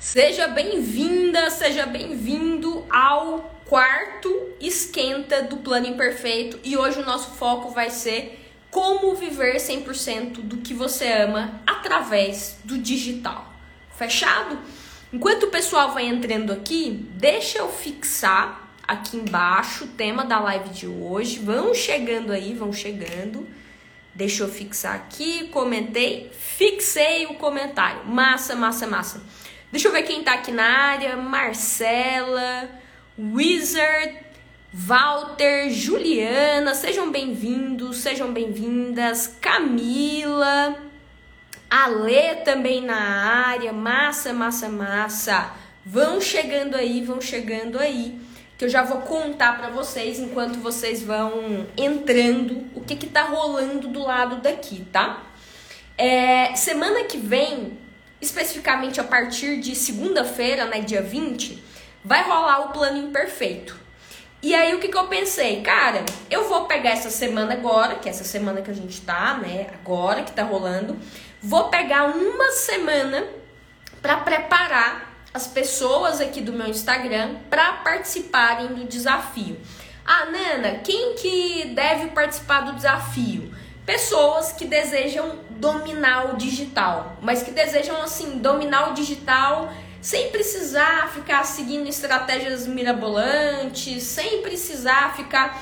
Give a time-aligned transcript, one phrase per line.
[0.00, 7.68] Seja bem-vinda, seja bem-vindo ao quarto esquenta do plano imperfeito e hoje o nosso foco
[7.68, 13.52] vai ser como viver 100% do que você ama através do digital.
[13.94, 14.58] Fechado?
[15.12, 20.70] Enquanto o pessoal vai entrando aqui, deixa eu fixar aqui embaixo o tema da live
[20.70, 21.40] de hoje.
[21.40, 23.46] Vão chegando aí, vão chegando.
[24.14, 28.06] Deixa eu fixar aqui, comentei, fixei o comentário.
[28.06, 29.22] Massa, massa, massa.
[29.72, 31.16] Deixa eu ver quem tá aqui na área.
[31.16, 32.68] Marcela,
[33.16, 34.18] Wizard,
[34.74, 39.36] Walter, Juliana, sejam bem-vindos, sejam bem-vindas.
[39.40, 40.76] Camila,
[41.70, 43.72] Alê também na área.
[43.72, 45.52] Massa, massa, massa.
[45.86, 48.20] Vão chegando aí, vão chegando aí.
[48.58, 53.22] Que eu já vou contar para vocês enquanto vocês vão entrando o que que tá
[53.22, 55.22] rolando do lado daqui, tá?
[55.96, 57.78] É, semana que vem
[58.20, 61.62] especificamente a partir de segunda-feira, né, dia 20,
[62.04, 63.78] vai rolar o plano imperfeito.
[64.42, 65.60] E aí o que, que eu pensei?
[65.60, 69.34] Cara, eu vou pegar essa semana agora, que é essa semana que a gente tá,
[69.34, 70.98] né, agora que tá rolando,
[71.42, 73.26] vou pegar uma semana
[74.00, 79.60] para preparar as pessoas aqui do meu Instagram para participarem do desafio.
[80.04, 83.54] Ah, Nana, quem que deve participar do desafio?
[83.90, 89.68] Pessoas que desejam dominar o digital, mas que desejam assim dominar o digital
[90.00, 95.60] sem precisar ficar seguindo estratégias mirabolantes, sem precisar ficar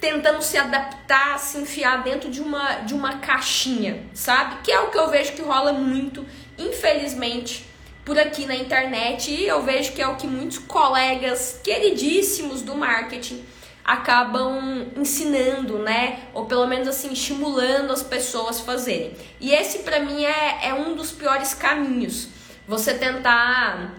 [0.00, 4.56] tentando se adaptar, se enfiar dentro de uma de uma caixinha, sabe?
[4.64, 6.26] Que é o que eu vejo que rola muito,
[6.58, 7.64] infelizmente,
[8.04, 12.74] por aqui na internet e eu vejo que é o que muitos colegas queridíssimos do
[12.74, 13.46] marketing
[13.88, 16.20] acabam ensinando, né?
[16.34, 19.14] Ou pelo menos assim, estimulando as pessoas a fazerem.
[19.40, 22.28] E esse para mim é, é um dos piores caminhos.
[22.66, 23.94] Você tentar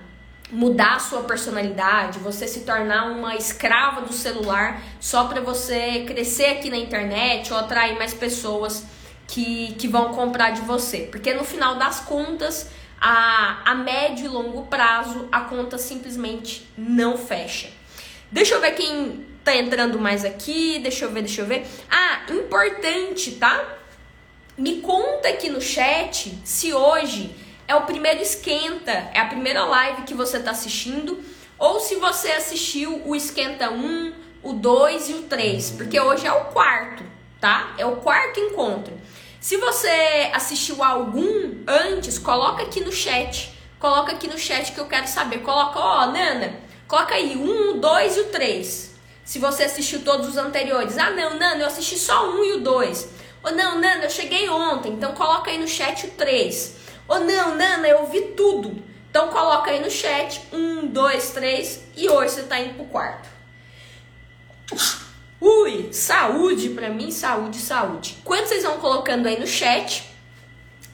[0.51, 6.57] mudar a sua personalidade, você se tornar uma escrava do celular só para você crescer
[6.57, 8.85] aqui na internet ou atrair mais pessoas
[9.27, 11.07] que, que vão comprar de você.
[11.09, 12.69] Porque no final das contas,
[13.01, 17.69] a, a médio e longo prazo, a conta simplesmente não fecha.
[18.31, 21.65] Deixa eu ver quem tá entrando mais aqui, deixa eu ver, deixa eu ver.
[21.89, 23.77] Ah, importante, tá?
[24.57, 27.35] Me conta aqui no chat se hoje
[27.67, 31.23] é o primeiro esquenta, é a primeira live que você tá assistindo,
[31.57, 36.31] ou se você assistiu o esquenta 1, o 2 e o 3, porque hoje é
[36.31, 37.03] o quarto,
[37.39, 37.73] tá?
[37.77, 38.99] É o quarto encontro.
[39.39, 43.53] Se você assistiu algum antes, coloca aqui no chat.
[43.79, 45.39] Coloca aqui no chat que eu quero saber.
[45.39, 48.88] Coloca, ó, Nana, coloca aí um, dois e o três.
[49.29, 50.97] Se você assistiu todos os anteriores.
[50.97, 53.07] Ah, não, Nana, eu assisti só um e o dois.
[53.43, 56.77] Ou não, Nana, eu cheguei ontem, então coloca aí no chat o três.
[57.07, 58.83] Ou não, Nana, eu vi tudo.
[59.07, 63.29] Então coloca aí no chat um, dois, três e hoje você tá indo pro quarto.
[65.39, 68.17] Ui, saúde pra mim, saúde, saúde.
[68.23, 70.09] Quando vocês vão colocando aí no chat,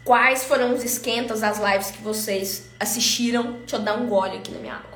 [0.04, 3.60] quais foram os esquentas, as lives que vocês assistiram?
[3.60, 4.95] Deixa eu dar um gole aqui na minha água.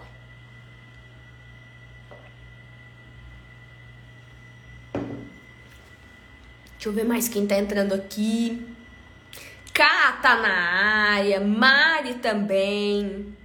[6.80, 8.66] Deixa eu ver mais quem tá entrando aqui.
[9.74, 13.36] Cá na área, Mari também.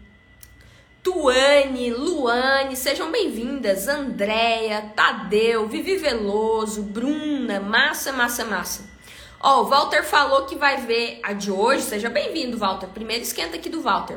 [1.03, 3.89] Tuane, Luane, sejam bem-vindas.
[3.89, 8.89] Andréia, Tadeu, Vivi Veloso, Bruna, massa, massa, massa.
[9.41, 11.83] Ó, o Walter falou que vai ver a de hoje.
[11.83, 12.87] Seja bem-vindo, Walter.
[12.87, 14.17] Primeiro esquenta aqui do Walter.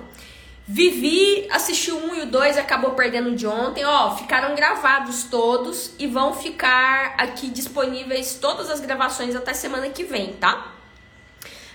[0.70, 3.86] Vivi assistiu um e o dois, acabou perdendo de ontem.
[3.86, 10.04] Ó, ficaram gravados todos e vão ficar aqui disponíveis todas as gravações até semana que
[10.04, 10.74] vem, tá?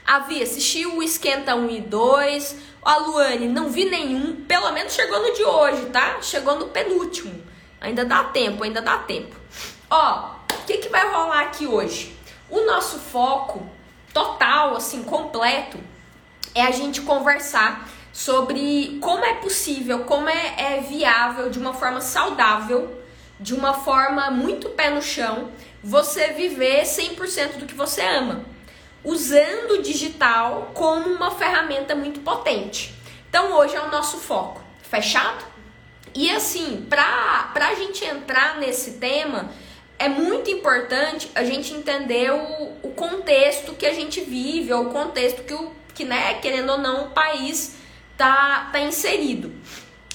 [0.06, 2.56] A Vi assistiu o Esquenta 1 e 2.
[2.84, 4.44] A Luane, não vi nenhum.
[4.44, 6.20] Pelo menos chegou no de hoje, tá?
[6.20, 7.42] Chegou no penúltimo.
[7.80, 9.34] Ainda dá tempo, ainda dá tempo.
[9.88, 12.14] Ó, o que, que vai rolar aqui hoje?
[12.50, 13.66] O nosso foco
[14.12, 15.78] total, assim, completo,
[16.54, 22.00] é a gente conversar sobre como é possível, como é, é viável de uma forma
[22.00, 23.02] saudável,
[23.40, 25.50] de uma forma muito pé no chão,
[25.82, 28.44] você viver 100% do que você ama,
[29.02, 32.94] usando o digital como uma ferramenta muito potente.
[33.28, 35.44] Então hoje é o nosso foco, fechado?
[36.14, 39.50] E assim, para a gente entrar nesse tema,
[39.98, 44.90] é muito importante a gente entender o, o contexto que a gente vive, ou o
[44.90, 47.76] contexto que, o, que né, querendo ou não, o país
[48.16, 49.52] tá, tá inserido.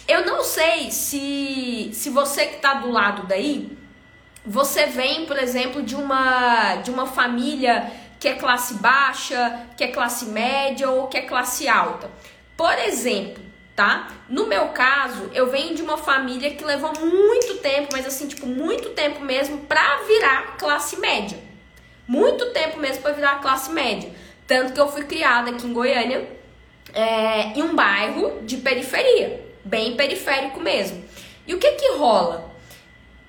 [0.07, 3.77] Eu não sei se, se você que tá do lado daí,
[4.45, 9.89] você vem, por exemplo, de uma, de uma família que é classe baixa, que é
[9.89, 12.09] classe média ou que é classe alta.
[12.55, 13.43] Por exemplo,
[13.75, 14.07] tá?
[14.29, 18.47] No meu caso, eu venho de uma família que levou muito tempo, mas assim, tipo,
[18.47, 21.37] muito tempo mesmo pra virar classe média.
[22.07, 24.11] Muito tempo mesmo pra virar classe média.
[24.47, 26.25] Tanto que eu fui criada aqui em Goiânia,
[26.93, 31.03] é, em um bairro de periferia, bem periférico mesmo.
[31.45, 32.53] E o que que rola?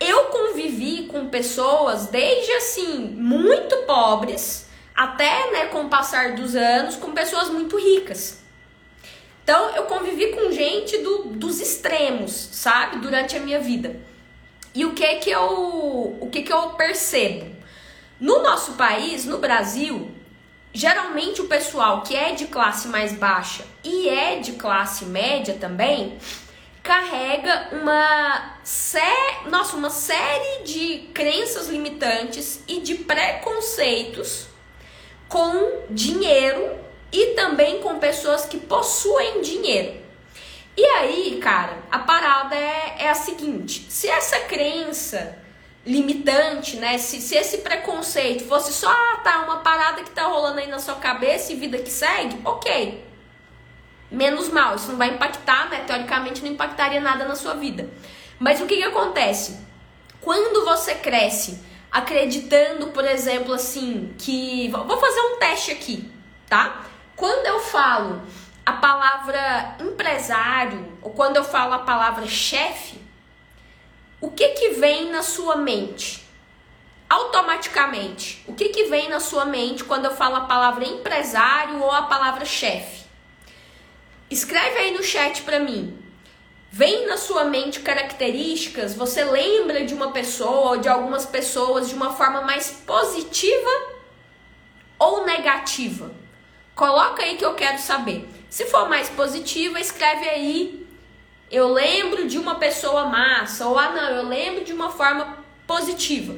[0.00, 6.96] Eu convivi com pessoas desde assim, muito pobres, até, né, com o passar dos anos,
[6.96, 8.40] com pessoas muito ricas.
[9.43, 13.96] Então, eu convivi com gente do, dos extremos, sabe, durante a minha vida.
[14.75, 17.46] E o que que eu, o que que eu percebo?
[18.20, 20.11] No nosso país, no Brasil,
[20.73, 26.19] geralmente o pessoal que é de classe mais baixa e é de classe média também,
[26.82, 34.47] carrega uma, sé nossa, uma série de crenças limitantes e de preconceitos
[35.29, 36.79] com dinheiro
[37.12, 40.00] e também com pessoas que possuem dinheiro.
[40.76, 45.38] E aí, cara, a parada é, é a seguinte: se essa crença
[45.88, 46.99] limitante, né?
[46.99, 50.79] Se, se esse preconceito fosse só, ah, tá, uma parada que tá rolando aí na
[50.79, 53.06] sua cabeça e vida que segue, ok.
[54.11, 55.85] Menos mal, isso não vai impactar, né?
[55.87, 57.88] Teoricamente não impactaria nada na sua vida.
[58.38, 59.58] Mas o que que acontece?
[60.20, 61.58] Quando você cresce
[61.90, 64.69] acreditando, por exemplo, assim, que.
[64.69, 66.11] Vou fazer um teste aqui,
[66.46, 66.85] tá?
[67.17, 68.20] Quando eu falo
[68.64, 73.07] a palavra empresário, ou quando eu falo a palavra chefe,
[74.20, 76.26] o que que vem na sua mente?
[77.09, 81.91] Automaticamente, o que que vem na sua mente quando eu falo a palavra empresário ou
[81.91, 83.06] a palavra chefe?
[84.31, 85.97] Escreve aí no chat para mim.
[86.70, 91.94] Vem na sua mente características, você lembra de uma pessoa ou de algumas pessoas de
[91.94, 93.71] uma forma mais positiva
[94.99, 96.11] ou negativa?
[96.75, 98.29] Coloca aí que eu quero saber.
[98.50, 100.88] Se for mais positiva, escreve aí.
[101.50, 106.37] Eu lembro de uma pessoa massa, ou ah, não, eu lembro de uma forma positiva.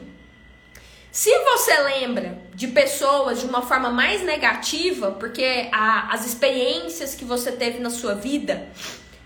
[1.10, 7.24] Se você lembra de pessoas de uma forma mais negativa, porque a, as experiências que
[7.24, 8.68] você teve na sua vida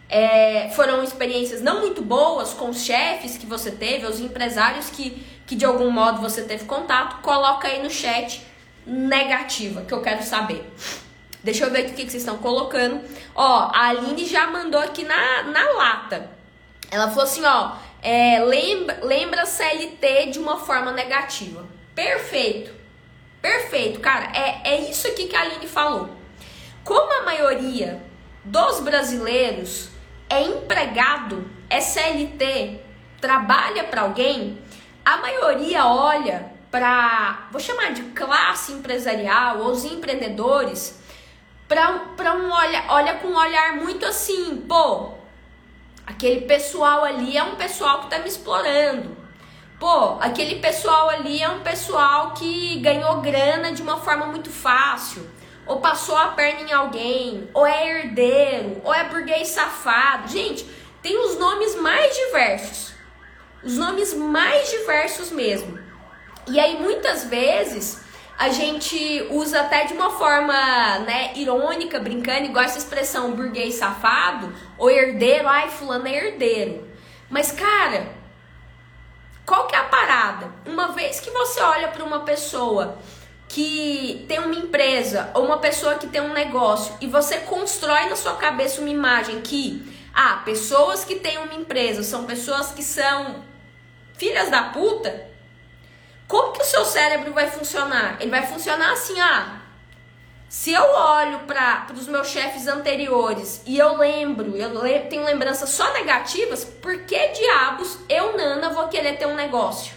[0.09, 5.23] é, foram experiências não muito boas com os chefes que você teve, os empresários que,
[5.47, 8.41] que de algum modo você teve contato, coloca aí no chat
[8.87, 10.65] negativa, que eu quero saber.
[11.45, 13.05] Deixa eu ver aqui o que, que vocês estão colocando.
[13.35, 16.31] Ó, a Aline já mandou aqui na, na lata.
[16.91, 21.67] Ela falou assim, ó, é, lembra, lembra CLT de uma forma negativa.
[21.95, 22.73] Perfeito.
[23.43, 24.33] Perfeito, cara.
[24.35, 26.09] É, é isso aqui que a Aline falou.
[26.83, 28.03] Como a maioria
[28.43, 29.91] dos brasileiros
[30.31, 32.81] é empregado, é CLT,
[33.21, 34.59] trabalha para alguém,
[35.05, 41.04] a maioria olha para, vou chamar de classe empresarial, ou os empreendedores,
[41.69, 45.13] para um olha, olha com um olhar muito assim, pô,
[46.07, 49.17] aquele pessoal ali é um pessoal que tá me explorando.
[49.81, 55.29] Pô, aquele pessoal ali é um pessoal que ganhou grana de uma forma muito fácil,
[55.67, 60.29] ou passou a perna em alguém, ou é herdeiro, ou é burguês safado.
[60.29, 60.65] Gente,
[61.03, 62.95] tem os nomes mais diversos.
[63.63, 65.79] Os nomes mais diversos mesmo.
[66.47, 68.04] E aí muitas vezes
[68.39, 74.53] a gente usa até de uma forma, né, irônica, brincando, igual essa expressão burguês safado
[74.77, 76.89] ou herdeiro, ai, fulano é herdeiro.
[77.31, 78.09] Mas cara,
[79.47, 80.51] qual que é a parada?
[80.67, 82.99] Uma vez que você olha para uma pessoa
[83.49, 88.17] que tem uma empresa ou uma pessoa que tem um negócio e você constrói na
[88.17, 93.45] sua cabeça uma imagem que ah, pessoas que têm uma empresa são pessoas que são
[94.17, 95.34] filhas da puta,
[96.27, 98.17] como que o seu cérebro vai funcionar?
[98.21, 99.61] Ele vai funcionar assim, ah,
[100.49, 105.71] se eu olho para os meus chefes anteriores e eu lembro, eu le tenho lembranças
[105.71, 109.95] só negativas, por que diabos eu, Nana, vou querer ter um negócio?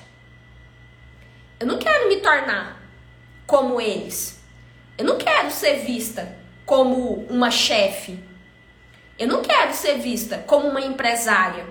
[1.60, 2.82] Eu não quero me tornar
[3.46, 4.44] como eles.
[4.98, 8.20] Eu não quero ser vista como uma chefe.
[9.18, 11.66] Eu não quero ser vista como uma empresária.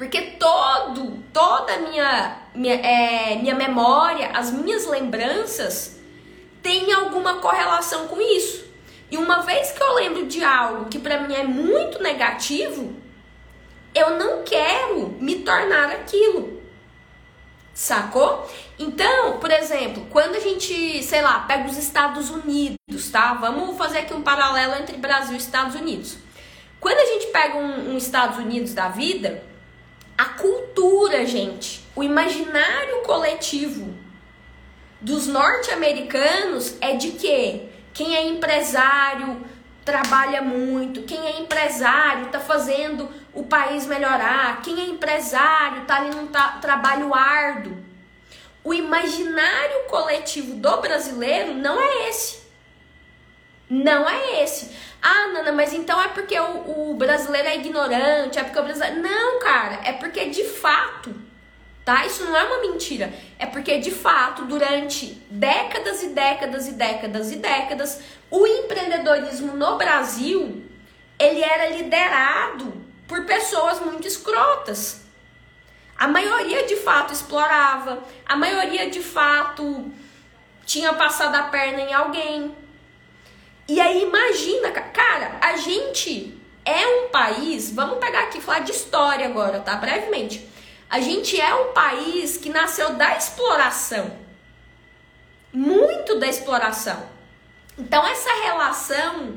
[0.00, 6.00] Porque todo, toda a minha, minha, é, minha memória, as minhas lembranças
[6.62, 8.64] tem alguma correlação com isso.
[9.10, 12.96] E uma vez que eu lembro de algo que para mim é muito negativo,
[13.94, 16.62] eu não quero me tornar aquilo.
[17.74, 18.50] Sacou?
[18.78, 23.34] Então, por exemplo, quando a gente, sei lá, pega os Estados Unidos, tá?
[23.34, 26.16] Vamos fazer aqui um paralelo entre Brasil e Estados Unidos.
[26.80, 29.49] Quando a gente pega um, um Estados Unidos da vida,
[30.20, 33.94] a cultura, gente, o imaginário coletivo
[35.00, 39.40] dos norte-americanos é de que quem é empresário
[39.82, 46.14] trabalha muito, quem é empresário está fazendo o país melhorar, quem é empresário está ali
[46.14, 46.26] num
[46.60, 47.78] trabalho árduo.
[48.62, 52.42] O imaginário coletivo do brasileiro não é esse.
[53.70, 54.70] Não é esse.
[55.02, 59.00] Ah, Nana, mas então é porque o, o brasileiro é ignorante, é porque o brasileiro.
[59.00, 61.14] Não, cara, é porque de fato
[61.90, 62.06] tá?
[62.06, 63.12] Isso não é uma mentira.
[63.36, 69.76] É porque, de fato, durante décadas e décadas e décadas e décadas, o empreendedorismo no
[69.76, 70.64] Brasil,
[71.18, 72.72] ele era liderado
[73.08, 75.02] por pessoas muito escrotas.
[75.98, 78.02] A maioria, de fato, explorava.
[78.24, 79.90] A maioria, de fato,
[80.64, 82.54] tinha passado a perna em alguém.
[83.70, 87.70] E aí, imagina, cara, a gente é um país...
[87.70, 89.76] Vamos pegar aqui falar de história agora, tá?
[89.76, 90.50] Brevemente
[90.90, 94.10] a gente é um país que nasceu da exploração.
[95.52, 97.08] Muito da exploração.
[97.78, 99.34] Então essa relação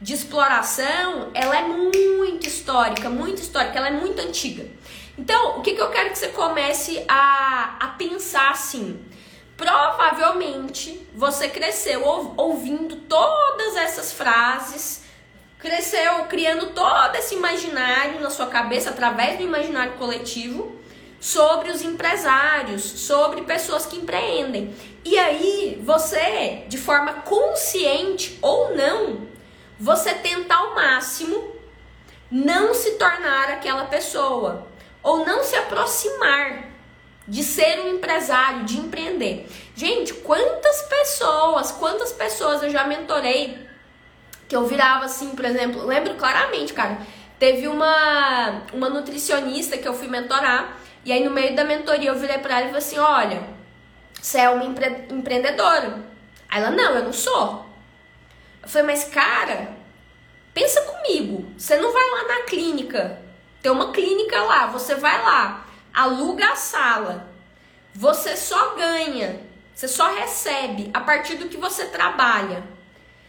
[0.00, 4.64] de exploração, ela é muito histórica, muito histórica, ela é muito antiga.
[5.18, 9.04] Então, o que, que eu quero que você comece a, a pensar assim?
[9.62, 15.04] Provavelmente você cresceu ouvindo todas essas frases,
[15.56, 20.74] cresceu criando todo esse imaginário na sua cabeça através do imaginário coletivo
[21.20, 24.74] sobre os empresários, sobre pessoas que empreendem.
[25.04, 29.28] E aí, você, de forma consciente ou não,
[29.78, 31.54] você tenta ao máximo
[32.28, 34.66] não se tornar aquela pessoa
[35.04, 36.71] ou não se aproximar
[37.26, 39.48] de ser um empresário, de empreender.
[39.74, 43.58] Gente, quantas pessoas, quantas pessoas eu já mentorei
[44.48, 46.98] que eu virava assim, por exemplo, lembro claramente, cara,
[47.38, 52.18] teve uma uma nutricionista que eu fui mentorar e aí, no meio da mentoria, eu
[52.18, 53.42] virei pra ela e falei assim: olha,
[54.20, 56.00] você é uma empre empreendedora.
[56.48, 57.66] Aí ela, não, eu não sou.
[58.62, 59.76] Eu falei, mas cara,
[60.54, 61.50] pensa comigo.
[61.58, 63.20] Você não vai lá na clínica.
[63.60, 67.28] Tem uma clínica lá, você vai lá, aluga a sala.
[67.94, 69.40] Você só ganha,
[69.74, 72.62] você só recebe a partir do que você trabalha.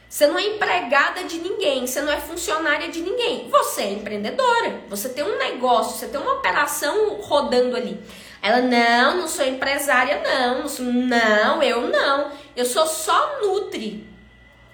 [0.08, 3.50] Você não é empregada de ninguém, você não é funcionária de ninguém.
[3.50, 4.82] Você é empreendedora.
[4.88, 8.00] Você tem um negócio, você tem uma operação rodando ali.
[8.40, 10.66] Ela, não, não sou empresária, não.
[11.08, 12.32] Não, eu não.
[12.56, 14.08] Eu sou só nutri.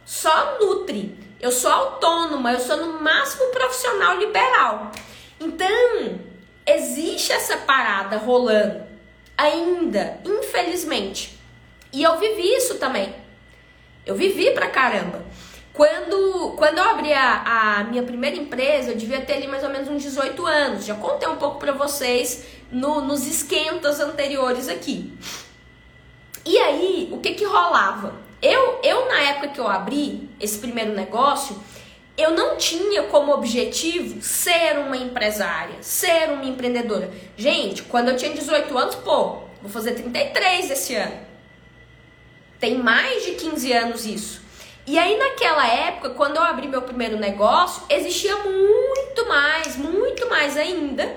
[0.04, 1.18] Só nutri.
[1.40, 4.92] Eu sou autônoma, eu sou no máximo profissional liberal.
[5.40, 6.20] Então,
[6.70, 8.84] existe essa parada rolando
[9.38, 11.40] ainda, infelizmente.
[11.94, 13.16] E eu vivi isso também.
[14.06, 15.24] Eu vivi pra caramba.
[15.74, 19.70] Quando, quando eu abri a, a, minha primeira empresa, eu devia ter ali mais ou
[19.70, 20.86] menos uns 18 anos.
[20.86, 25.14] Já contei um pouco pra vocês no, nos esquentas anteriores aqui.
[26.46, 28.14] E aí, o que que rolava?
[28.42, 31.58] Eu, eu, na época que eu abri esse primeiro negócio,
[32.22, 37.10] eu não tinha como objetivo ser uma empresária, ser uma empreendedora.
[37.38, 41.20] Gente, quando eu tinha 18 anos, pô, vou fazer 33 esse ano.
[42.60, 44.42] Tem mais de 15 anos isso.
[44.86, 50.58] E aí naquela época, quando eu abri meu primeiro negócio, existia muito mais, muito mais
[50.58, 51.16] ainda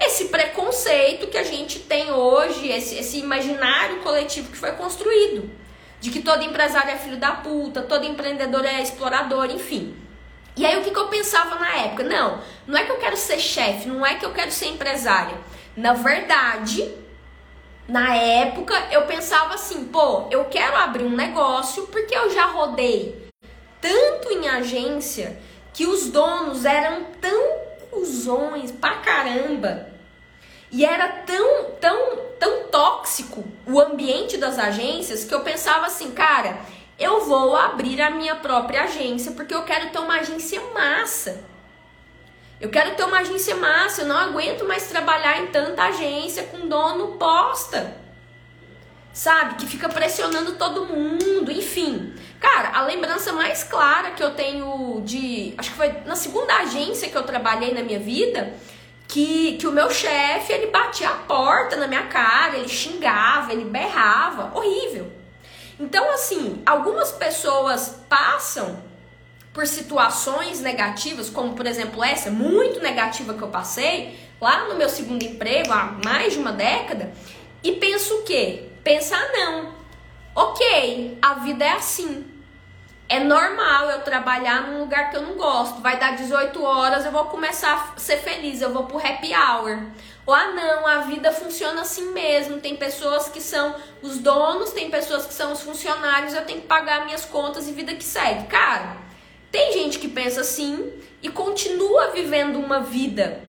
[0.00, 5.50] esse preconceito que a gente tem hoje, esse, esse imaginário coletivo que foi construído.
[6.00, 9.94] De que todo empresário é filho da puta, todo empreendedor é explorador, enfim.
[10.60, 12.02] E aí o que, que eu pensava na época?
[12.02, 15.34] Não, não é que eu quero ser chefe, não é que eu quero ser empresária.
[15.74, 16.94] Na verdade,
[17.88, 23.26] na época eu pensava assim, pô, eu quero abrir um negócio porque eu já rodei
[23.80, 25.40] tanto em agência
[25.72, 27.58] que os donos eram tão
[27.90, 29.88] cuzões pra caramba.
[30.70, 36.60] E era tão, tão, tão tóxico o ambiente das agências que eu pensava assim, cara,
[37.00, 41.42] eu vou abrir a minha própria agência porque eu quero ter uma agência massa.
[42.60, 46.68] Eu quero ter uma agência massa, eu não aguento mais trabalhar em tanta agência com
[46.68, 47.96] dono posta.
[49.14, 49.54] Sabe?
[49.54, 52.14] Que fica pressionando todo mundo, enfim.
[52.38, 55.54] Cara, a lembrança mais clara que eu tenho de.
[55.56, 58.52] Acho que foi na segunda agência que eu trabalhei na minha vida.
[59.08, 63.64] Que, que o meu chefe, ele batia a porta na minha cara, ele xingava, ele
[63.64, 65.19] berrava, horrível.
[66.20, 68.78] Assim, algumas pessoas passam
[69.54, 74.90] por situações negativas, como por exemplo essa, muito negativa que eu passei, lá no meu
[74.90, 77.10] segundo emprego, há mais de uma década,
[77.64, 78.68] e penso o quê?
[78.84, 79.74] Pensa, ah, não,
[80.34, 82.26] ok, a vida é assim.
[83.10, 85.80] É normal eu trabalhar num lugar que eu não gosto.
[85.80, 89.82] Vai dar 18 horas, eu vou começar a ser feliz, eu vou pro happy hour.
[90.24, 92.60] Ou ah, não, a vida funciona assim mesmo.
[92.60, 96.68] Tem pessoas que são os donos, tem pessoas que são os funcionários, eu tenho que
[96.68, 98.46] pagar minhas contas e vida que segue.
[98.46, 98.96] Cara,
[99.50, 103.42] Tem gente que pensa assim e continua vivendo uma vida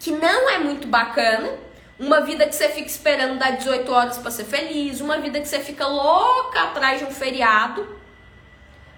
[0.00, 1.50] que não é muito bacana,
[1.98, 5.46] uma vida que você fica esperando dar 18 horas para ser feliz, uma vida que
[5.46, 7.97] você fica louca atrás de um feriado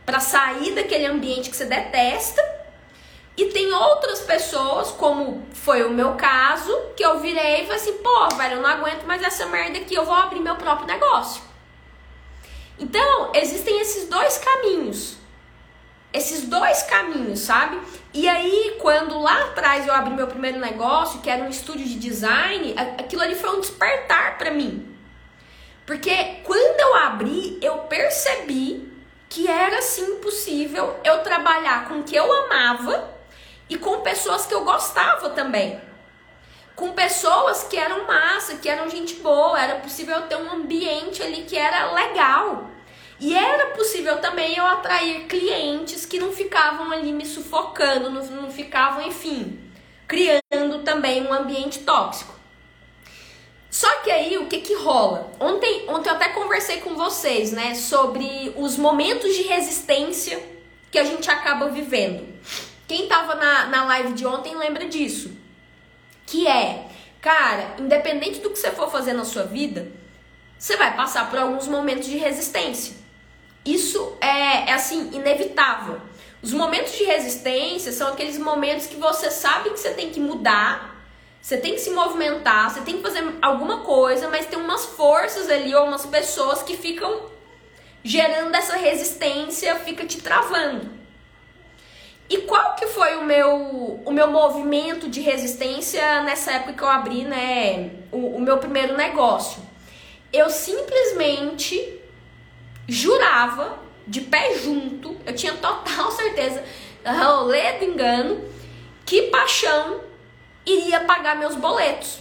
[0.05, 2.43] para sair daquele ambiente que você detesta.
[3.37, 7.99] E tem outras pessoas, como foi o meu caso, que eu virei e falei assim:
[7.99, 11.43] pô, velho, eu não aguento mais essa merda aqui, eu vou abrir meu próprio negócio.
[12.79, 15.17] Então, existem esses dois caminhos.
[16.13, 17.81] Esses dois caminhos, sabe?
[18.13, 21.95] E aí, quando lá atrás eu abri meu primeiro negócio, que era um estúdio de
[21.99, 24.91] design, aquilo ali foi um despertar para mim.
[25.87, 28.90] Porque quando eu abri, eu percebi
[29.31, 33.09] que era sim possível eu trabalhar com o que eu amava
[33.69, 35.81] e com pessoas que eu gostava também.
[36.75, 41.23] Com pessoas que eram massa, que eram gente boa, era possível eu ter um ambiente
[41.23, 42.69] ali que era legal.
[43.21, 48.51] E era possível também eu atrair clientes que não ficavam ali me sufocando, não, não
[48.51, 49.61] ficavam, enfim,
[50.09, 52.40] criando também um ambiente tóxico.
[53.71, 55.31] Só que aí o que que rola?
[55.39, 60.43] Ontem, ontem eu até conversei com vocês, né, sobre os momentos de resistência
[60.91, 62.27] que a gente acaba vivendo.
[62.89, 65.31] Quem tava na, na live de ontem lembra disso.
[66.27, 66.89] Que é,
[67.21, 69.93] cara, independente do que você for fazer na sua vida,
[70.59, 72.97] você vai passar por alguns momentos de resistência.
[73.65, 76.01] Isso é, é assim, inevitável.
[76.43, 80.90] Os momentos de resistência são aqueles momentos que você sabe que você tem que mudar,
[81.41, 85.49] você tem que se movimentar, você tem que fazer alguma coisa, mas tem umas forças
[85.49, 87.31] ali ou umas pessoas que ficam
[88.05, 91.01] gerando essa resistência, fica te travando.
[92.29, 96.89] E qual que foi o meu, o meu movimento de resistência nessa época que eu
[96.89, 99.61] abri, né, o, o meu primeiro negócio?
[100.33, 102.01] Eu simplesmente
[102.87, 106.63] jurava, de pé junto, eu tinha total certeza,
[107.05, 108.45] rolê do engano,
[109.05, 110.10] que paixão
[110.65, 112.21] iria pagar meus boletos.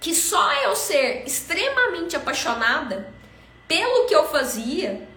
[0.00, 3.12] Que só eu ser extremamente apaixonada
[3.66, 5.08] pelo que eu fazia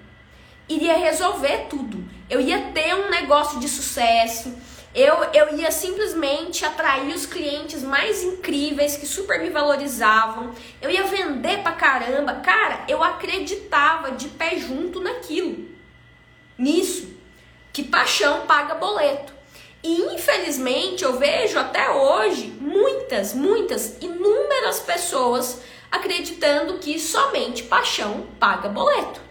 [0.69, 2.03] iria resolver tudo.
[2.29, 4.53] Eu ia ter um negócio de sucesso,
[4.97, 10.53] eu, eu ia simplesmente atrair os clientes mais incríveis que super me valorizavam.
[10.81, 12.33] Eu ia vender pra caramba.
[12.35, 15.69] Cara, eu acreditava de pé junto naquilo.
[16.57, 17.15] Nisso.
[17.71, 19.36] Que paixão paga boleto.
[19.87, 28.67] E infelizmente eu vejo até hoje muitas, muitas, inúmeras pessoas acreditando que somente paixão paga
[28.67, 29.21] boleto.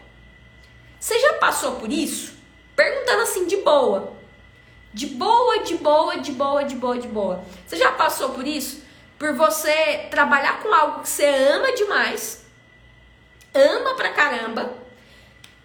[0.99, 2.33] Você já passou por isso?
[2.75, 4.15] Perguntando assim de boa.
[4.95, 7.45] De boa, de boa, de boa, de boa, de boa.
[7.67, 8.83] Você já passou por isso?
[9.19, 12.47] Por você trabalhar com algo que você ama demais,
[13.53, 14.73] ama pra caramba,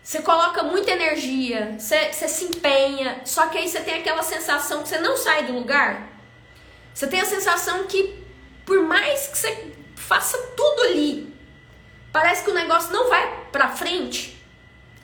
[0.04, 4.82] você coloca muita energia, você, você se empenha, só que aí você tem aquela sensação
[4.82, 6.10] que você não sai do lugar.
[6.94, 8.22] Você tem a sensação que,
[8.66, 11.34] por mais que você faça tudo ali,
[12.12, 14.44] parece que o negócio não vai pra frente.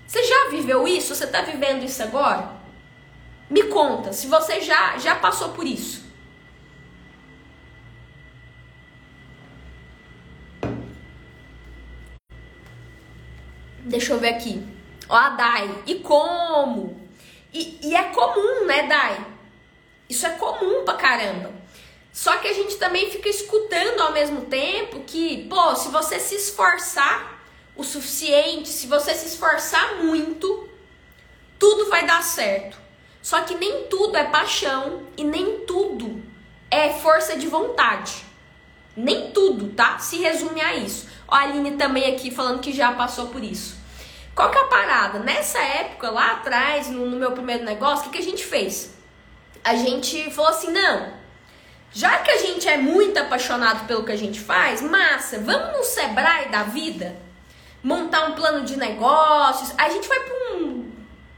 [0.05, 1.13] Você já viveu isso?
[1.13, 2.57] Você tá vivendo isso agora?
[3.49, 6.05] Me conta se você já, já passou por isso.
[13.86, 14.76] Deixa eu ver aqui.
[15.10, 15.84] Ó, a Dai.
[15.86, 17.00] E como?
[17.54, 19.26] E, e é comum, né, Dai?
[20.10, 21.52] Isso é comum pra caramba.
[22.12, 26.36] Só que a gente também fica escutando ao mesmo tempo que, pô, se você se
[26.36, 27.39] esforçar
[27.76, 30.67] o suficiente, se você se esforçar muito,
[31.60, 32.78] tudo vai dar certo.
[33.22, 36.24] Só que nem tudo é paixão e nem tudo
[36.72, 38.26] é força de vontade.
[38.96, 40.00] Nem tudo, tá?
[40.00, 41.08] Se resume a isso.
[41.28, 43.76] Ó, a Aline também aqui falando que já passou por isso.
[44.38, 45.17] Qual que é a parada?
[45.17, 48.95] Nessa época, lá atrás, no, no meu primeiro negócio, o que, que a gente fez?
[49.63, 51.12] A gente falou assim: não,
[51.91, 55.84] já que a gente é muito apaixonado pelo que a gente faz, massa, vamos no
[55.84, 57.15] Sebrae da vida?
[57.82, 59.73] Montar um plano de negócios.
[59.76, 60.91] A gente vai para um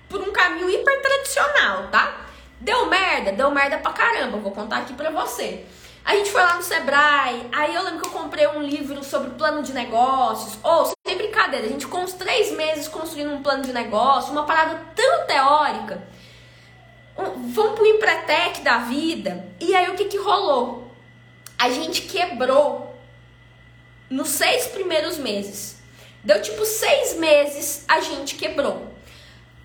[0.10, 2.26] por um caminho hiper tradicional, tá?
[2.60, 3.32] Deu merda?
[3.32, 5.66] Deu merda pra caramba, vou contar aqui pra você.
[6.04, 9.30] A gente foi lá no Sebrae, aí eu lembro que eu comprei um livro sobre
[9.32, 10.58] plano de negócios.
[10.62, 14.46] Ou, sem brincadeira, a gente com uns três meses construindo um plano de negócio, uma
[14.46, 16.04] parada tão teórica.
[17.18, 19.48] Um, vamos pro empretec da vida.
[19.60, 20.92] E aí o que que rolou?
[21.58, 22.96] A gente quebrou
[24.08, 25.80] nos seis primeiros meses.
[26.24, 28.94] Deu tipo seis meses, a gente quebrou.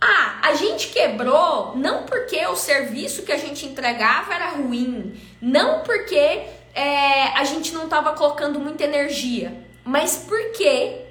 [0.00, 5.80] Ah, a gente quebrou não porque o serviço que a gente entregava era ruim, não
[5.80, 6.42] porque
[6.74, 9.54] é, a gente não estava colocando muita energia,
[9.85, 11.04] mas porque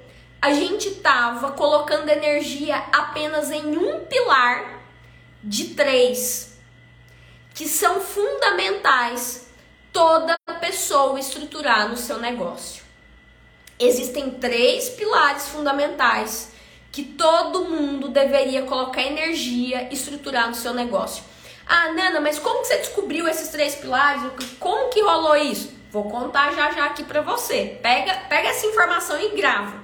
[0.44, 4.78] a gente estava colocando energia apenas em um pilar
[5.42, 6.58] de três
[7.54, 9.46] que são fundamentais
[9.90, 12.84] toda pessoa estruturar no seu negócio.
[13.78, 16.52] Existem três pilares fundamentais
[16.92, 21.24] que todo mundo deveria colocar energia e estruturar no seu negócio.
[21.66, 24.20] Ah, Nana, mas como que você descobriu esses três pilares?
[24.60, 25.72] Como que rolou isso?
[25.90, 27.78] Vou contar já já aqui para você.
[27.82, 29.83] Pega, pega essa informação e grava.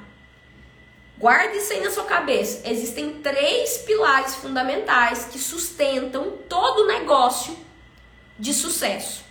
[1.20, 2.68] Guarde isso aí na sua cabeça.
[2.68, 7.56] Existem três pilares fundamentais que sustentam todo negócio
[8.36, 9.22] de sucesso.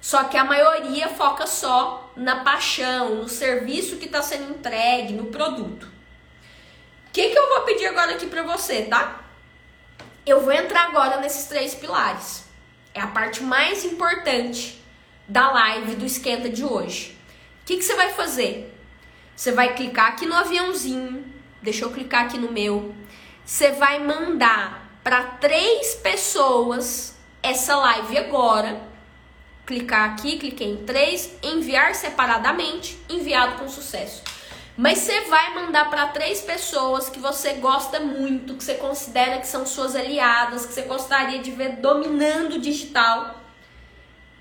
[0.00, 5.26] Só que a maioria foca só na paixão, no serviço que está sendo entregue, no
[5.26, 5.94] produto
[7.14, 9.20] que, que eu vou pedir agora aqui para você, tá?
[10.26, 12.44] Eu vou entrar agora nesses três pilares.
[12.92, 14.82] É a parte mais importante
[15.28, 17.16] da live do esquenta de hoje.
[17.62, 18.73] O que, que você vai fazer?
[19.36, 21.24] Você vai clicar aqui no aviãozinho.
[21.60, 22.94] Deixa eu clicar aqui no meu.
[23.44, 28.80] Você vai mandar para três pessoas essa live agora.
[29.66, 34.22] Clicar aqui, cliquei em três, enviar separadamente, enviado com sucesso.
[34.76, 39.46] Mas você vai mandar para três pessoas que você gosta muito, que você considera que
[39.46, 43.40] são suas aliadas, que você gostaria de ver dominando o digital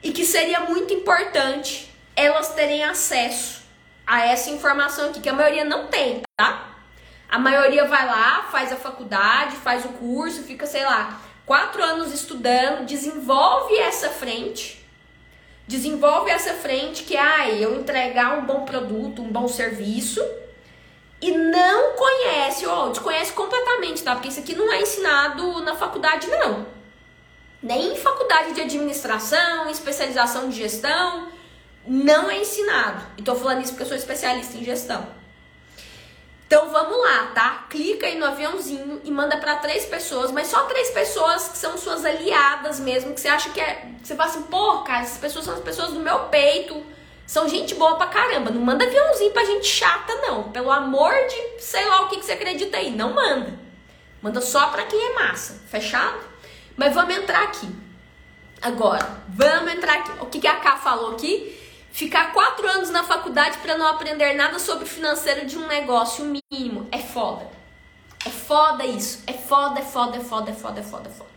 [0.01, 3.62] e que seria muito importante elas terem acesso
[4.05, 6.69] a essa informação aqui, que a maioria não tem, tá?
[7.29, 12.13] A maioria vai lá, faz a faculdade, faz o curso, fica, sei lá, quatro anos
[12.13, 14.83] estudando, desenvolve essa frente
[15.65, 20.21] Desenvolve essa frente que ah, eu entregar um bom produto, um bom serviço
[21.21, 24.13] e não conhece, ou desconhece completamente, tá?
[24.13, 26.67] Porque isso aqui não é ensinado na faculdade, não.
[27.61, 31.29] Nem em faculdade de administração, especialização de gestão,
[31.85, 33.05] não é ensinado.
[33.17, 35.05] E tô falando isso porque eu sou especialista em gestão.
[36.45, 37.65] Então vamos lá, tá?
[37.69, 41.75] Clica aí no aviãozinho e manda para três pessoas, mas só três pessoas que são
[41.77, 43.87] suas aliadas mesmo, que você acha que é.
[44.03, 46.85] Você fala assim, pô, cara, essas pessoas são as pessoas do meu peito,
[47.25, 48.51] são gente boa pra caramba.
[48.51, 50.51] Não manda aviãozinho pra gente chata, não.
[50.51, 52.91] Pelo amor de sei lá o que, que você acredita aí.
[52.91, 53.57] Não manda.
[54.21, 55.59] Manda só pra quem é massa.
[55.67, 56.19] Fechado?
[56.75, 57.67] Mas vamos entrar aqui.
[58.61, 60.11] Agora, vamos entrar aqui.
[60.21, 61.62] O que, que a K falou aqui?
[61.93, 66.25] Ficar quatro anos na faculdade para não aprender nada sobre o financeiro de um negócio
[66.25, 67.47] mínimo é foda.
[68.25, 69.21] É foda isso.
[69.27, 71.29] É foda, é foda, é foda, é foda, é foda, é foda.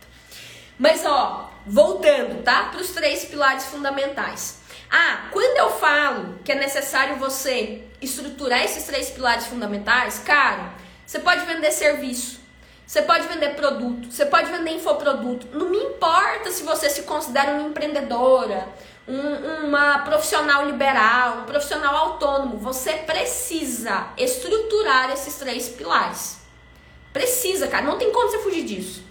[0.79, 2.69] Mas ó, voltando, tá?
[2.71, 4.57] Para os três pilares fundamentais.
[4.89, 10.73] Ah, quando eu falo que é necessário você estruturar esses três pilares fundamentais, cara,
[11.05, 12.39] você pode vender serviço,
[12.83, 15.55] você pode vender produto, você pode vender infoproduto.
[15.55, 18.67] Não me importa se você se considera uma empreendedora,
[19.07, 26.39] um, uma profissional liberal, um profissional autônomo, você precisa estruturar esses três pilares.
[27.13, 29.03] Precisa, cara, não tem como você fugir disso.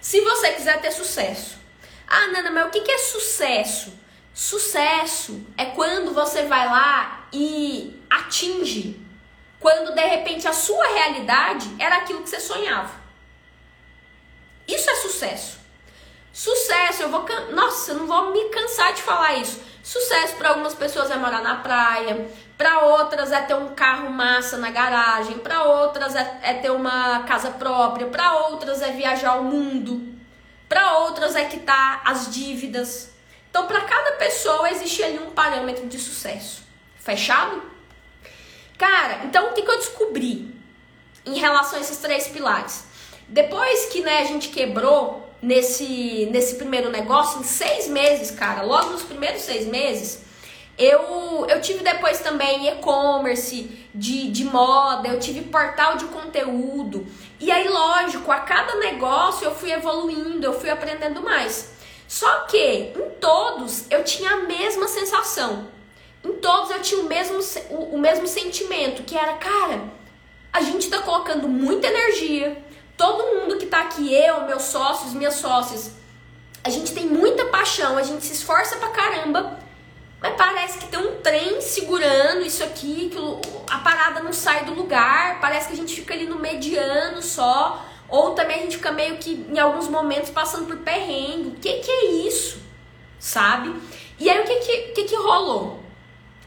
[0.00, 1.58] Se você quiser ter sucesso.
[2.06, 3.92] Ah, Nana, mas o que é sucesso?
[4.32, 9.00] Sucesso é quando você vai lá e atinge.
[9.60, 12.92] Quando de repente a sua realidade era aquilo que você sonhava.
[14.66, 15.53] Isso é sucesso.
[16.34, 17.24] Sucesso, eu vou.
[17.52, 19.60] Nossa, eu não vou me cansar de falar isso.
[19.84, 24.56] Sucesso para algumas pessoas é morar na praia, para outras é ter um carro massa
[24.56, 29.44] na garagem, para outras é, é, ter uma casa própria, para outras é viajar o
[29.44, 30.12] mundo,
[30.68, 33.12] para outras é quitar as dívidas.
[33.48, 36.64] Então, para cada pessoa existe ali um parâmetro de sucesso.
[36.96, 37.62] Fechado?
[38.76, 40.52] Cara, então o que, que eu descobri
[41.24, 42.86] em relação a esses três pilares?
[43.28, 48.90] Depois que né, a gente quebrou nesse, nesse primeiro negócio, em seis meses, cara, logo
[48.90, 50.22] nos primeiros seis meses,
[50.76, 57.06] eu, eu tive depois também e-commerce de, de moda, eu tive portal de conteúdo.
[57.38, 61.72] E aí, lógico, a cada negócio eu fui evoluindo, eu fui aprendendo mais.
[62.08, 65.68] Só que em todos eu tinha a mesma sensação.
[66.24, 67.38] Em todos eu tinha o mesmo,
[67.70, 69.84] o, o mesmo sentimento, que era, cara,
[70.52, 72.63] a gente tá colocando muita energia,
[72.96, 75.92] Todo mundo que tá aqui, eu, meus sócios, minhas sócias,
[76.62, 79.58] a gente tem muita paixão, a gente se esforça pra caramba,
[80.20, 83.18] mas parece que tem um trem segurando isso aqui, que
[83.70, 87.84] a parada não sai do lugar, parece que a gente fica ali no mediano só,
[88.08, 91.48] ou também a gente fica meio que em alguns momentos passando por perrengue.
[91.48, 92.62] O que, que é isso?
[93.18, 93.74] Sabe?
[94.18, 95.80] E aí o que, que, que, que rolou?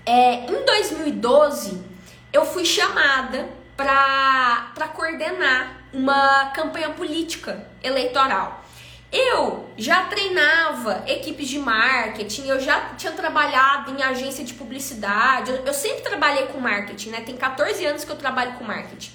[0.06, 1.84] É, em 2012,
[2.32, 8.66] eu fui chamada para coordenar uma campanha política eleitoral.
[9.10, 15.74] Eu já treinava equipes de marketing, eu já tinha trabalhado em agência de publicidade, eu,
[15.74, 17.22] sempre trabalhei com marketing, né?
[17.22, 19.12] Tem 14 anos que eu trabalho com marketing.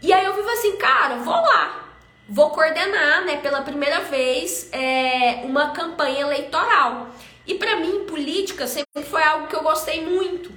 [0.00, 1.84] E aí eu vivo assim, cara, vou lá,
[2.26, 7.08] vou coordenar, né, pela primeira vez, é, uma campanha eleitoral.
[7.46, 10.50] E para mim, política sempre foi algo que eu gostei muito,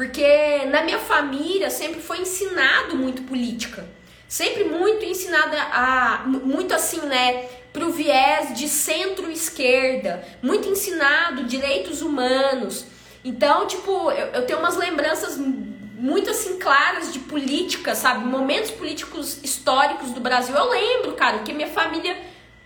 [0.00, 3.86] porque na minha família sempre foi ensinado muito política,
[4.26, 12.86] sempre muito ensinada a, muito assim, né, pro viés de centro-esquerda, muito ensinado direitos humanos.
[13.22, 18.24] Então, tipo, eu, eu tenho umas lembranças muito assim claras de política, sabe?
[18.24, 20.56] Momentos políticos históricos do Brasil.
[20.56, 22.16] Eu lembro, cara, que minha família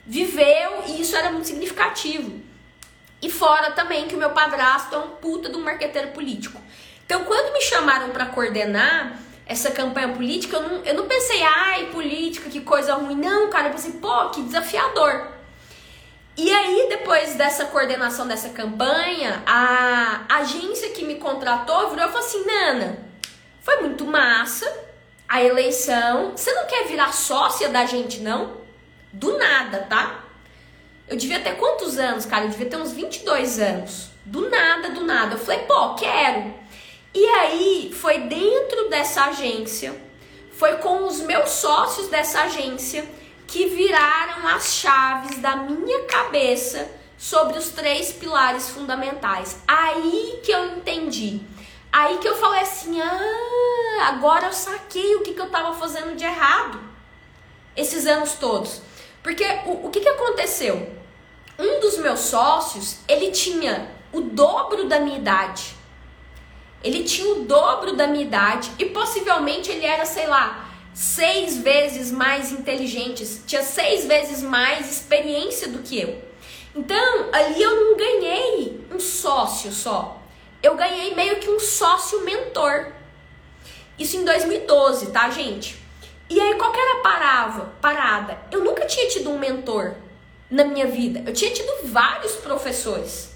[0.07, 2.41] viveu e isso era muito significativo.
[3.21, 6.63] E fora também que o meu padrasto é um puta de um marqueteiro político.
[7.05, 11.87] Então, quando me chamaram para coordenar essa campanha política, eu não, eu não pensei, ai,
[11.87, 13.17] política, que coisa ruim.
[13.17, 15.29] Não, cara, eu pensei, pô, que desafiador.
[16.37, 22.27] E aí, depois dessa coordenação dessa campanha, a agência que me contratou virou e falou
[22.27, 22.99] assim: Nana,
[23.61, 24.67] foi muito massa
[25.29, 26.33] a eleição.
[26.33, 28.57] Você não quer virar sócia da gente, não?
[29.13, 30.25] Do nada, tá?
[31.07, 32.47] Eu devia ter quantos anos, cara?
[32.47, 34.11] Eu devia ter uns 22 anos.
[34.25, 35.35] Do nada, do nada.
[35.35, 36.53] Eu falei, pô, quero.
[37.15, 39.95] E aí, foi dentro dessa agência,
[40.53, 43.09] foi com os meus sócios dessa agência
[43.47, 49.59] que viraram as chaves da minha cabeça sobre os três pilares fundamentais.
[49.67, 51.41] Aí que eu entendi.
[51.93, 56.17] Aí que eu falei assim: ah, agora eu saquei o que, que eu tava fazendo
[56.17, 56.81] de errado
[57.77, 58.81] esses anos todos.
[59.23, 60.93] Porque o, o que, que aconteceu?
[61.59, 65.77] Um dos meus sócios, ele tinha o dobro da minha idade.
[66.85, 72.13] Ele tinha o dobro da minha idade e possivelmente ele era, sei lá, seis vezes
[72.13, 76.23] mais inteligente, tinha seis vezes mais experiência do que eu.
[76.77, 80.21] Então, ali eu não ganhei um sócio só.
[80.63, 82.93] Eu ganhei meio que um sócio mentor.
[83.99, 85.83] Isso em 2012, tá, gente?
[86.29, 88.39] E aí, qual que era a parava, parada?
[88.51, 89.95] Eu nunca tinha tido um mentor
[90.51, 91.23] na minha vida.
[91.27, 93.34] Eu tinha tido vários professores.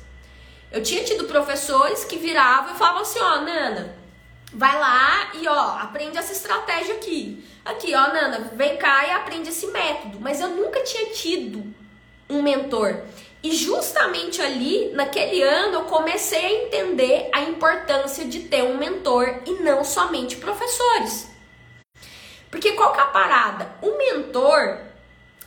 [0.71, 3.97] Eu tinha tido professores que viravam e falavam assim, ó, Nana,
[4.53, 7.45] vai lá e ó, aprende essa estratégia aqui.
[7.65, 10.19] Aqui, ó, Nana, vem cá e aprende esse método.
[10.21, 11.75] Mas eu nunca tinha tido
[12.29, 13.03] um mentor.
[13.43, 19.43] E justamente ali, naquele ano, eu comecei a entender a importância de ter um mentor
[19.47, 21.31] e não somente professores.
[22.51, 23.73] Porque qual que é a parada?
[23.81, 24.81] O mentor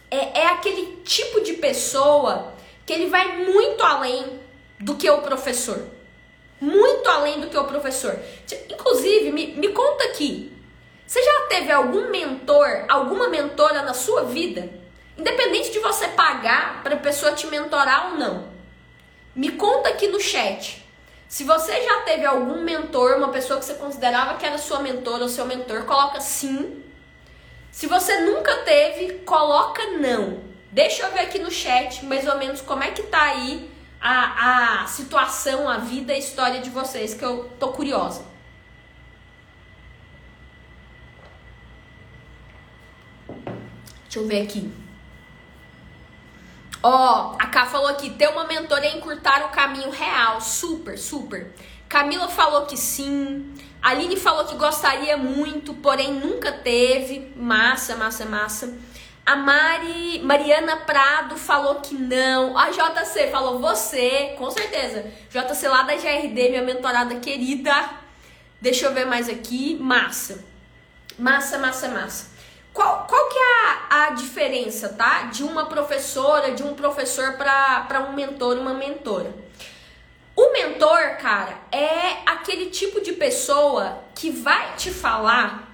[0.10, 2.54] é, é aquele tipo de pessoa
[2.86, 4.41] que ele vai muito além
[4.82, 5.82] do que o professor.
[6.60, 8.17] Muito além do que o professor.
[8.70, 10.52] Inclusive, me, me conta aqui.
[11.06, 14.70] Você já teve algum mentor, alguma mentora na sua vida?
[15.17, 18.48] Independente de você pagar para a pessoa te mentorar ou não.
[19.36, 20.86] Me conta aqui no chat.
[21.28, 25.24] Se você já teve algum mentor, uma pessoa que você considerava que era sua mentora
[25.24, 26.82] ou seu mentor, coloca sim
[27.72, 30.41] se você nunca teve, coloca não.
[30.72, 33.70] Deixa eu ver aqui no chat mais ou menos como é que tá aí
[34.02, 38.26] a, a situação, a vida, a história de vocês, que eu tô curiosa.
[44.04, 44.70] Deixa eu ver aqui.
[46.84, 50.42] Ó, a Ká falou aqui, ter uma mentora é encurtar o caminho real.
[50.42, 51.54] Super, super.
[51.88, 53.54] Camila falou que sim.
[53.82, 57.32] Aline falou que gostaria muito, porém nunca teve.
[57.36, 58.74] Massa, massa, massa.
[59.26, 62.58] A Mari, Mariana Prado falou que não.
[62.58, 65.06] A JC falou você, com certeza.
[65.30, 67.72] JC lá da GRD, minha mentorada querida.
[68.60, 69.78] Deixa eu ver mais aqui.
[69.80, 70.44] Massa.
[71.18, 72.32] Massa, massa, massa.
[72.74, 75.24] Qual, qual que é a, a diferença, tá?
[75.24, 79.34] De uma professora, de um professor para um mentor, uma mentora?
[80.36, 85.71] O mentor, cara, é aquele tipo de pessoa que vai te falar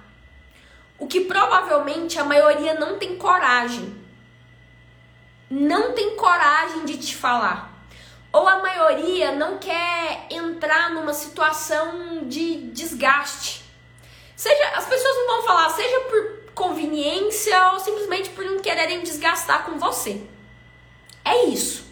[0.98, 3.96] o que provavelmente a maioria não tem coragem.
[5.50, 7.72] Não tem coragem de te falar.
[8.32, 13.64] Ou a maioria não quer entrar numa situação de desgaste.
[14.36, 19.64] Seja, as pessoas não vão falar, seja por conveniência ou simplesmente por não quererem desgastar
[19.64, 20.22] com você.
[21.24, 21.86] É isso.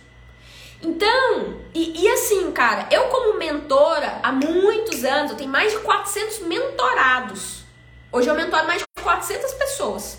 [0.83, 5.79] Então, e, e, assim, cara, eu como mentora há muitos anos, eu tenho mais de
[5.79, 7.65] 400 mentorados.
[8.13, 10.19] Hoje eu mentoro mais de 400 pessoas.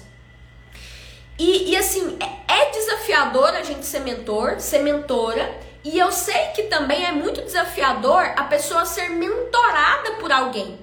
[1.38, 5.60] E, e assim, é, é desafiador a gente ser mentor, ser mentora.
[5.84, 10.80] E eu sei que também é muito desafiador a pessoa ser mentorada por alguém.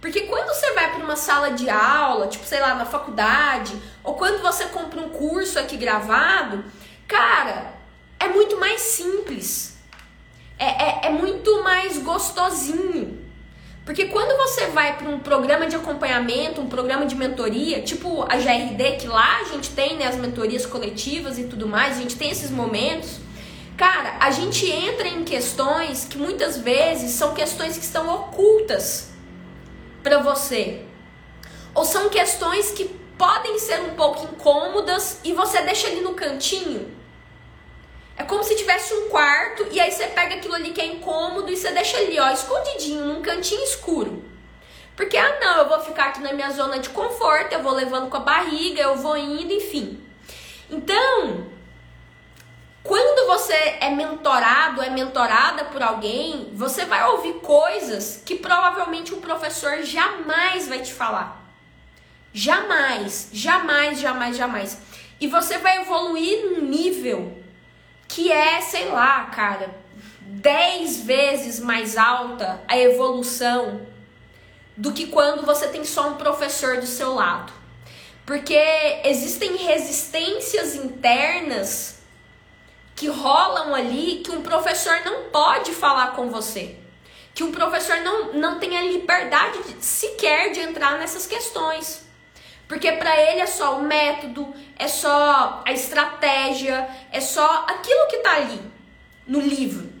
[0.00, 4.14] Porque quando você vai para uma sala de aula, tipo, sei lá, na faculdade, ou
[4.14, 6.64] quando você compra um curso aqui gravado,
[7.06, 7.74] cara,
[8.18, 9.76] é muito mais simples.
[10.58, 13.25] É, é, é muito mais gostosinho.
[13.86, 18.36] Porque quando você vai para um programa de acompanhamento, um programa de mentoria, tipo a
[18.36, 22.16] GRD, que lá a gente tem né, as mentorias coletivas e tudo mais, a gente
[22.16, 23.20] tem esses momentos.
[23.76, 29.10] Cara, a gente entra em questões que muitas vezes são questões que estão ocultas
[30.02, 30.82] para você.
[31.72, 36.90] Ou são questões que podem ser um pouco incômodas e você deixa ali no cantinho.
[38.16, 41.52] É como se tivesse um quarto e aí você pega aquilo ali que é incômodo
[41.52, 44.24] e você deixa ali, ó, escondidinho, num cantinho escuro.
[44.96, 48.08] Porque, ah, não, eu vou ficar aqui na minha zona de conforto, eu vou levando
[48.08, 50.02] com a barriga, eu vou indo, enfim.
[50.70, 51.46] Então,
[52.82, 59.20] quando você é mentorado, é mentorada por alguém, você vai ouvir coisas que provavelmente um
[59.20, 61.44] professor jamais vai te falar.
[62.32, 64.78] Jamais, jamais, jamais, jamais.
[65.20, 67.45] E você vai evoluir num nível
[68.16, 69.76] que é, sei lá, cara,
[70.22, 73.86] 10 vezes mais alta a evolução
[74.74, 77.52] do que quando você tem só um professor do seu lado.
[78.24, 78.58] Porque
[79.04, 81.98] existem resistências internas
[82.94, 86.74] que rolam ali que um professor não pode falar com você.
[87.34, 92.05] Que um professor não, não tem a liberdade de, sequer de entrar nessas questões.
[92.68, 98.18] Porque para ele é só o método, é só a estratégia, é só aquilo que
[98.18, 98.60] tá ali
[99.26, 99.94] no livro.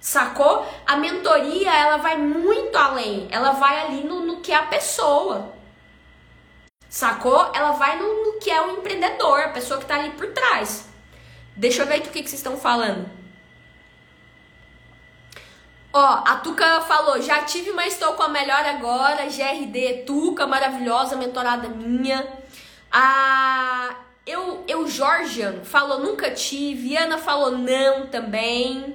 [0.00, 0.64] Sacou?
[0.86, 3.26] A mentoria, ela vai muito além.
[3.30, 5.52] Ela vai ali no, no que é a pessoa.
[6.88, 7.50] Sacou?
[7.52, 10.88] Ela vai no, no, que é o empreendedor, a pessoa que tá ali por trás.
[11.56, 13.10] Deixa eu ver aqui o que, que vocês estão falando.
[15.98, 19.24] Ó, a Tuca falou, já tive, mas estou com a melhor agora.
[19.24, 22.26] GRD, Tuca, maravilhosa, mentorada minha.
[22.92, 26.94] A eu, eu Georgian falou nunca tive.
[26.98, 28.94] Ana falou não também.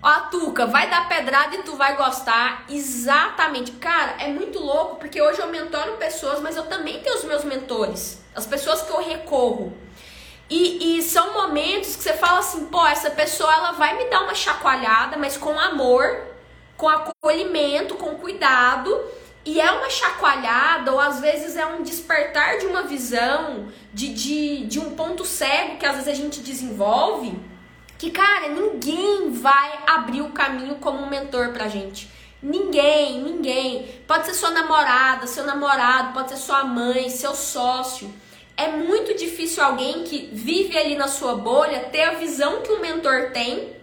[0.00, 2.66] Ó, Tuca, vai dar pedrada e tu vai gostar.
[2.68, 3.72] Exatamente.
[3.72, 7.42] Cara, é muito louco porque hoje eu mentoro pessoas, mas eu também tenho os meus
[7.42, 8.22] mentores.
[8.32, 9.76] As pessoas que eu recorro.
[10.54, 14.20] E, e, são momentos que você fala assim, pô, essa pessoa ela vai me dar
[14.20, 16.26] uma chacoalhada, mas com amor,
[16.76, 19.02] com acolhimento, com cuidado.
[19.46, 24.66] E é uma chacoalhada, ou às vezes é um despertar de uma visão, de, de,
[24.66, 27.34] de um ponto cego que às vezes a gente desenvolve.
[27.96, 32.10] Que, cara, ninguém vai abrir o caminho como um mentor pra gente.
[32.42, 34.02] Ninguém, ninguém.
[34.06, 38.12] Pode ser sua namorada, seu namorado, pode ser sua mãe, seu sócio
[38.56, 42.80] é muito difícil alguém que vive ali na sua bolha ter a visão que o
[42.80, 43.76] mentor tem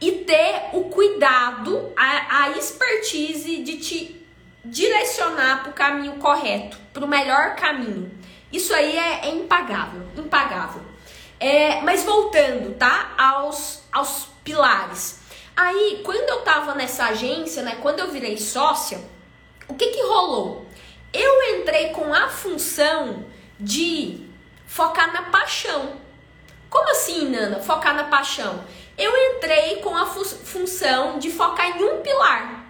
[0.00, 4.26] e ter o cuidado, a, a expertise de te
[4.64, 8.10] direcionar para o caminho correto, para o melhor caminho.
[8.52, 10.82] Isso aí é, é impagável, impagável.
[11.38, 13.14] É, mas voltando, tá?
[13.16, 15.20] Aos, aos pilares.
[15.56, 17.78] Aí, quando eu tava nessa agência, né?
[17.80, 19.00] Quando eu virei sócia,
[19.68, 20.66] o que que rolou?
[21.12, 23.24] Eu entrei com a função
[23.58, 24.26] de
[24.66, 25.92] focar na paixão.
[26.68, 27.60] Como assim, Nana?
[27.60, 28.64] Focar na paixão?
[28.98, 32.66] Eu entrei com a fu função de focar em um pilar,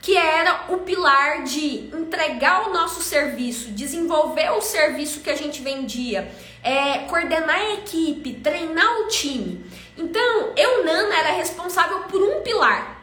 [0.00, 5.62] que era o pilar de entregar o nosso serviço, desenvolver o serviço que a gente
[5.62, 6.30] vendia,
[6.62, 9.64] é, coordenar a equipe, treinar o time.
[9.96, 12.93] Então, eu, Nana, era responsável por um pilar.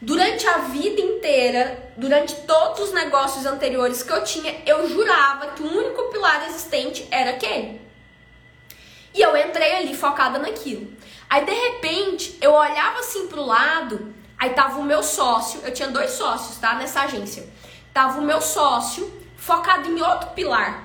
[0.00, 5.62] Durante a vida inteira, durante todos os negócios anteriores que eu tinha, eu jurava que
[5.62, 7.80] o único pilar existente era aquele.
[9.12, 10.88] E eu entrei ali focada naquilo.
[11.28, 15.88] Aí de repente, eu olhava assim pro lado, aí tava o meu sócio, eu tinha
[15.88, 17.48] dois sócios, tá, nessa agência.
[17.92, 20.84] Tava o meu sócio focado em outro pilar,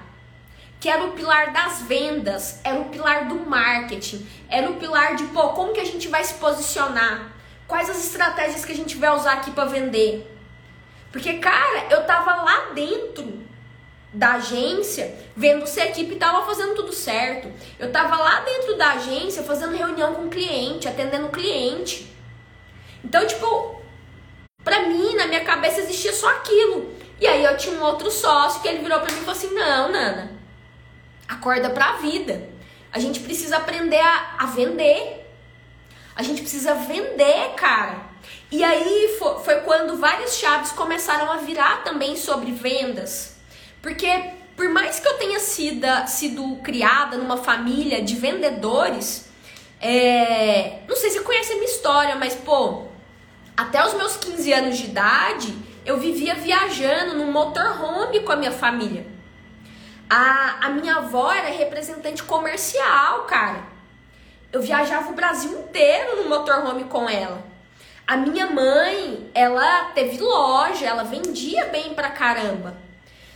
[0.80, 5.26] que era o pilar das vendas, era o pilar do marketing, era o pilar de,
[5.26, 7.33] pô, como que a gente vai se posicionar?
[7.74, 10.32] Quais as estratégias que a gente vai usar aqui para vender?
[11.12, 13.42] Porque, cara, eu tava lá dentro
[14.14, 17.52] da agência, vendo se a equipe tava fazendo tudo certo.
[17.80, 22.16] Eu tava lá dentro da agência fazendo reunião com o cliente, atendendo o cliente.
[23.04, 23.82] Então, tipo,
[24.64, 26.94] pra mim, na minha cabeça existia só aquilo.
[27.20, 29.52] E aí eu tinha um outro sócio que ele virou pra mim e falou assim:
[29.52, 30.32] "Não, Nana.
[31.28, 32.47] Acorda pra vida.
[32.91, 35.22] A gente precisa aprender a, a vender.
[36.16, 38.14] A gente precisa vender, cara.
[38.51, 43.36] E aí foi, quando várias chaves começaram a virar também sobre vendas.
[43.82, 44.07] Porque
[44.55, 49.30] por mais que eu tenha sido, sido criada numa família de vendedores,
[49.82, 52.86] é, não sei se conhece a minha história, mas pô,
[53.57, 58.51] até os meus 15 anos de idade, eu vivia viajando num motorhome com a minha
[58.51, 59.05] família.
[60.09, 63.72] A, a minha avó era representante comercial, cara.
[64.54, 67.43] Eu viajava o Brasil inteiro no motorhome com ela.
[68.06, 72.78] A minha mãe, ela teve loja, ela vendia bem pra caramba.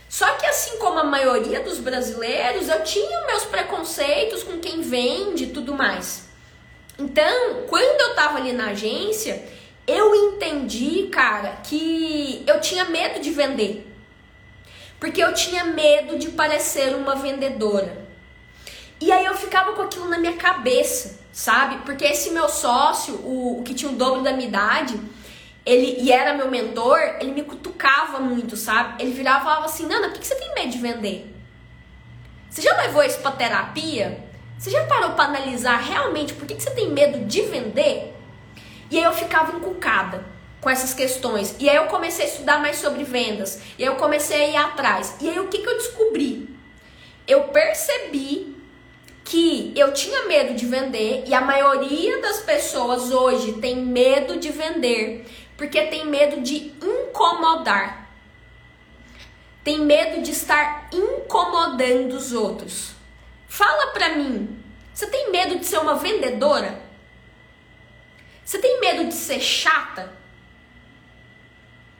[0.08, 5.44] Só que assim como a maioria dos brasileiros, eu tinha meus preconceitos com quem vende
[5.44, 6.28] e tudo mais.
[6.96, 9.44] Então, quando eu tava ali na agência,
[9.88, 13.92] eu entendi, cara, que eu tinha medo de vender.
[15.00, 18.07] Porque eu tinha medo de parecer uma vendedora.
[19.00, 21.78] E aí eu ficava com aquilo na minha cabeça, sabe?
[21.84, 25.00] Porque esse meu sócio, o, o que tinha o dobro da minha idade,
[25.64, 29.02] ele e era meu mentor, ele me cutucava muito, sabe?
[29.02, 31.34] Ele virava e falava assim: Nana, por que você tem medo de vender?
[32.50, 34.24] Você já levou isso pra terapia?
[34.58, 38.16] Você já parou para analisar realmente por que você tem medo de vender?
[38.90, 40.24] E aí eu ficava encucada
[40.60, 41.54] com essas questões.
[41.60, 43.60] E aí eu comecei a estudar mais sobre vendas.
[43.78, 45.16] E aí eu comecei a ir atrás.
[45.20, 46.48] E aí o que, que eu descobri?
[47.26, 48.57] Eu percebi
[49.28, 54.50] que eu tinha medo de vender e a maioria das pessoas hoje tem medo de
[54.50, 58.08] vender porque tem medo de incomodar.
[59.62, 62.92] Tem medo de estar incomodando os outros.
[63.46, 64.58] Fala pra mim,
[64.94, 66.80] você tem medo de ser uma vendedora?
[68.42, 70.10] Você tem medo de ser chata?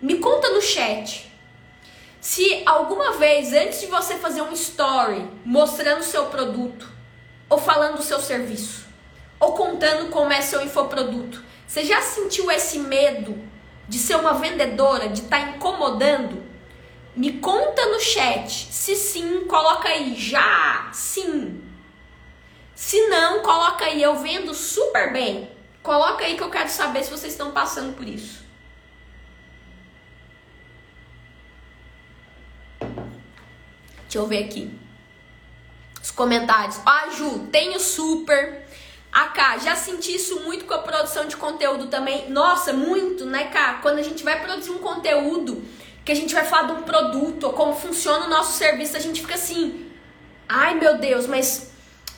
[0.01, 1.31] Me conta no chat.
[2.23, 6.97] Se alguma vez, antes de você fazer um story mostrando seu produto,
[7.49, 8.87] ou falando do seu serviço,
[9.41, 13.39] ou contando como é seu infoproduto, você já sentiu esse medo
[13.89, 16.43] de ser uma vendedora, de estar tá incomodando?
[17.15, 18.69] Me conta no chat.
[18.73, 21.63] Se sim, coloca aí já, sim.
[22.75, 25.51] Se não, coloca aí eu vendo super bem.
[25.83, 28.47] Coloca aí que eu quero saber se vocês estão passando por isso.
[34.03, 34.88] Deixa eu ver aqui.
[36.19, 36.81] Os comentários.
[36.85, 38.67] Ah, Ju, tenho super.
[39.13, 42.29] Ah, Cá, já senti isso muito com a produção de conteúdo também.
[42.29, 43.79] Nossa, muito, né, Cá?
[43.81, 45.63] Quando a gente vai produzir um conteúdo,
[46.05, 49.01] que a gente vai falar de um produto, ou como funciona o nosso serviço, a
[49.01, 49.89] gente fica assim.
[50.49, 51.71] Ai, meu Deus, mas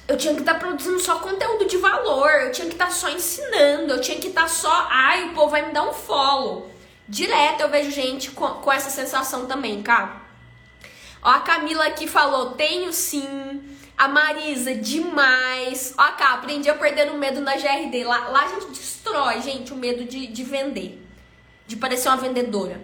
[0.08, 2.92] eu tinha que estar tá produzindo só conteúdo de valor, eu tinha que estar tá
[2.92, 5.92] só ensinando, eu tinha que estar tá só, ai, o povo vai me dar um
[5.92, 6.70] follow.
[7.06, 10.30] Direto eu vejo gente com, com essa sensação também, cara.
[11.22, 13.49] Ó, a Camila aqui falou: tenho sim.
[14.00, 15.92] A Marisa, demais.
[15.98, 18.02] Ó, cá, aprendi a perder o medo na GRD.
[18.02, 21.06] Lá, lá a gente destrói, gente, o medo de, de vender,
[21.66, 22.80] de parecer uma vendedora.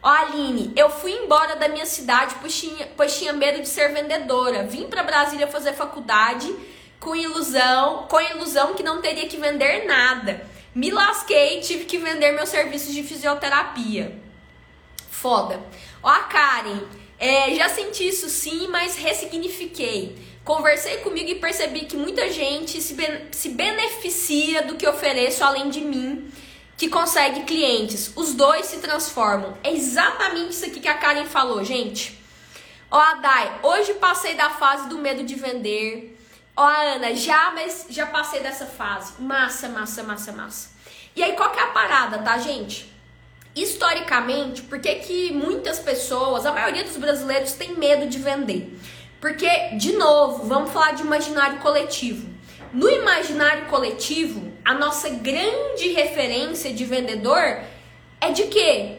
[0.00, 3.92] Ó, Aline, eu fui embora da minha cidade pois tinha, pois tinha medo de ser
[3.92, 4.62] vendedora.
[4.62, 6.54] Vim para Brasília fazer faculdade
[7.00, 10.46] com ilusão, com ilusão que não teria que vender nada.
[10.72, 14.16] Me lasquei e tive que vender meus serviços de fisioterapia.
[15.10, 15.60] Foda.
[16.00, 16.82] Ó, a Karen,
[17.18, 20.29] é, já senti isso sim, mas ressignifiquei.
[20.50, 22.96] Conversei comigo e percebi que muita gente se,
[23.30, 26.28] se beneficia do que ofereço além de mim
[26.76, 28.12] que consegue clientes.
[28.16, 29.56] Os dois se transformam.
[29.62, 32.20] É exatamente isso aqui que a Karen falou, gente.
[32.90, 36.18] Ó, a Dai, hoje passei da fase do medo de vender.
[36.56, 39.22] Ó, a Ana, já, mas já passei dessa fase.
[39.22, 40.70] Massa, massa, massa, massa.
[41.14, 42.92] E aí, qual que é a parada, tá, gente?
[43.54, 48.76] Historicamente, por que muitas pessoas, a maioria dos brasileiros, tem medo de vender?
[49.20, 52.28] Porque, de novo, vamos falar de imaginário coletivo.
[52.72, 57.60] No imaginário coletivo, a nossa grande referência de vendedor
[58.20, 58.98] é de quê?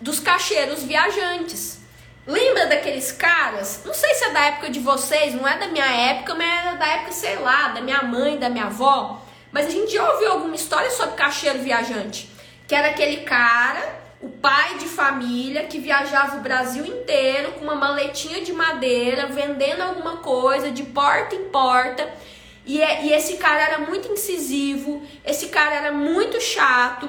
[0.00, 1.80] Dos cacheiros viajantes.
[2.26, 3.82] Lembra daqueles caras?
[3.84, 6.76] Não sei se é da época de vocês, não é da minha época, mas é
[6.76, 9.22] da época, sei lá, da minha mãe, da minha avó.
[9.52, 12.28] Mas a gente já ouviu alguma história sobre cacheiro viajante.
[12.66, 17.74] Que era aquele cara, o pai de família, que viajava o Brasil inteiro com uma
[17.74, 22.10] maletinha de madeira, vendendo alguma coisa de porta em porta
[22.66, 27.08] e, é, e esse cara era muito incisivo, esse cara era muito chato,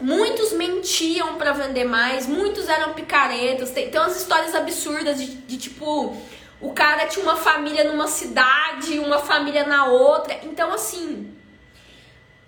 [0.00, 3.70] muitos mentiam para vender mais, muitos eram picaretas.
[3.70, 6.16] Tem, tem umas histórias absurdas de, de tipo,
[6.58, 10.40] o cara tinha uma família numa cidade, uma família na outra.
[10.44, 11.30] Então, assim,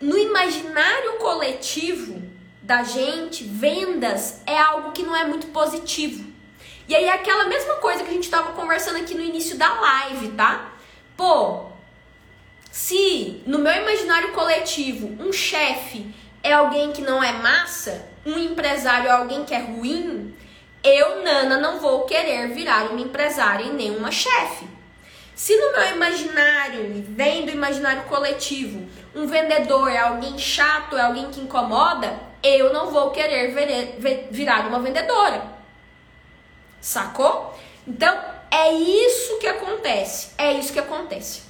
[0.00, 2.17] no imaginário coletivo
[2.68, 6.30] da gente, vendas é algo que não é muito positivo.
[6.86, 10.28] E aí, aquela mesma coisa que a gente estava conversando aqui no início da live,
[10.32, 10.72] tá?
[11.16, 11.64] Pô,
[12.70, 19.08] se no meu imaginário coletivo um chefe é alguém que não é massa, um empresário
[19.08, 20.36] é alguém que é ruim,
[20.84, 24.66] eu, Nana, não vou querer virar uma empresária e nem uma chefe.
[25.34, 31.30] Se no meu imaginário, vem do imaginário coletivo, um vendedor é alguém chato, é alguém
[31.30, 33.54] que incomoda, eu não vou querer
[34.30, 35.42] virar uma vendedora.
[36.80, 37.58] Sacou?
[37.86, 38.18] Então,
[38.50, 40.30] é isso que acontece.
[40.38, 41.42] É isso que acontece.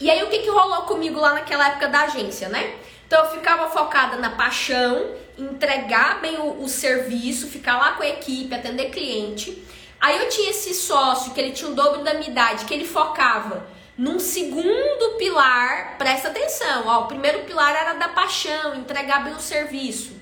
[0.00, 2.74] E aí o que, que rolou comigo lá naquela época da agência, né?
[3.06, 8.08] Então eu ficava focada na paixão, entregar bem o, o serviço, ficar lá com a
[8.08, 9.62] equipe, atender cliente.
[10.00, 12.86] Aí eu tinha esse sócio que ele tinha o dobro da minha idade, que ele
[12.86, 13.64] focava
[13.96, 19.40] num segundo pilar, presta atenção, ó, o primeiro pilar era da paixão, entregar bem o
[19.40, 20.21] serviço.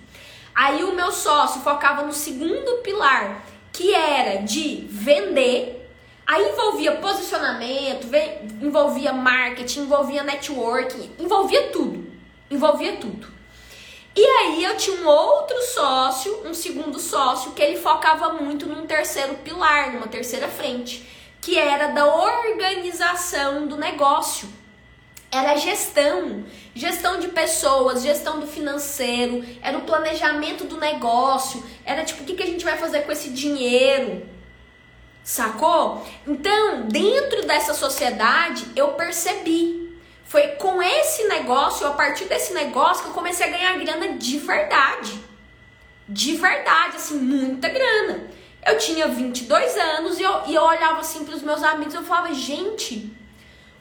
[0.55, 5.89] Aí o meu sócio focava no segundo pilar, que era de vender.
[6.27, 8.07] Aí envolvia posicionamento,
[8.61, 12.11] envolvia marketing, envolvia networking, envolvia tudo.
[12.51, 13.41] Envolvia tudo.
[14.15, 18.87] E aí eu tinha um outro sócio, um segundo sócio, que ele focava muito num
[18.87, 21.09] terceiro pilar, numa terceira frente,
[21.41, 24.49] que era da organização do negócio.
[25.31, 26.45] Era gestão,
[26.81, 32.35] gestão de pessoas, gestão do financeiro, era o planejamento do negócio, era tipo o que,
[32.35, 34.27] que a gente vai fazer com esse dinheiro,
[35.23, 36.07] sacou?
[36.27, 39.79] Então, dentro dessa sociedade, eu percebi
[40.25, 44.39] foi com esse negócio, a partir desse negócio, que eu comecei a ganhar grana de
[44.39, 45.21] verdade.
[46.09, 48.29] De verdade, assim, muita grana.
[48.65, 52.05] Eu tinha 22 anos e eu, e eu olhava assim para os meus amigos eu
[52.05, 53.13] falava, gente,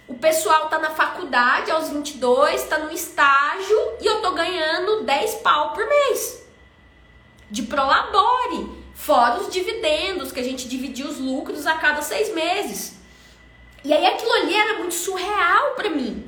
[0.09, 5.35] o pessoal tá na faculdade aos 22, tá no estágio e eu tô ganhando 10
[5.35, 6.43] pau por mês.
[7.49, 12.97] De prolabore, fora os dividendos, que a gente dividia os lucros a cada seis meses.
[13.83, 16.25] E aí aquilo ali era muito surreal para mim.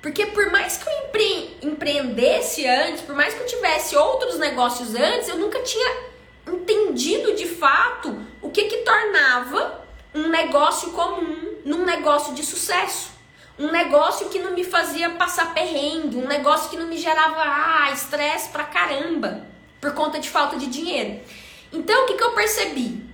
[0.00, 4.94] Porque por mais que eu empre empreendesse antes, por mais que eu tivesse outros negócios
[4.94, 6.10] antes, eu nunca tinha
[6.46, 13.10] entendido de fato o que que tornava um negócio comum num negócio de sucesso.
[13.58, 17.90] Um negócio que não me fazia passar perrengue, um negócio que não me gerava ah,
[17.92, 19.46] estresse pra caramba
[19.80, 21.20] por conta de falta de dinheiro.
[21.72, 23.04] Então, o que, que eu percebi?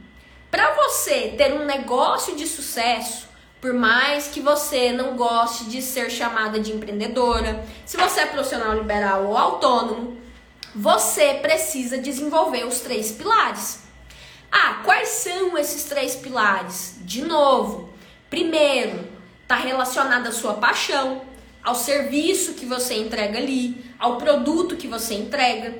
[0.50, 3.28] Para você ter um negócio de sucesso,
[3.60, 8.74] por mais que você não goste de ser chamada de empreendedora, se você é profissional
[8.74, 10.16] liberal ou autônomo,
[10.74, 13.80] você precisa desenvolver os três pilares.
[14.52, 16.96] Ah, quais são esses três pilares?
[17.00, 17.90] De novo,
[18.30, 19.06] primeiro,
[19.42, 21.22] está relacionado à sua paixão,
[21.62, 25.74] ao serviço que você entrega ali, ao produto que você entrega.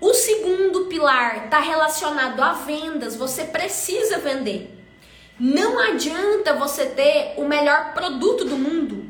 [0.00, 4.70] O segundo pilar está relacionado a vendas, você precisa vender.
[5.38, 9.04] Não adianta você ter o melhor produto do mundo,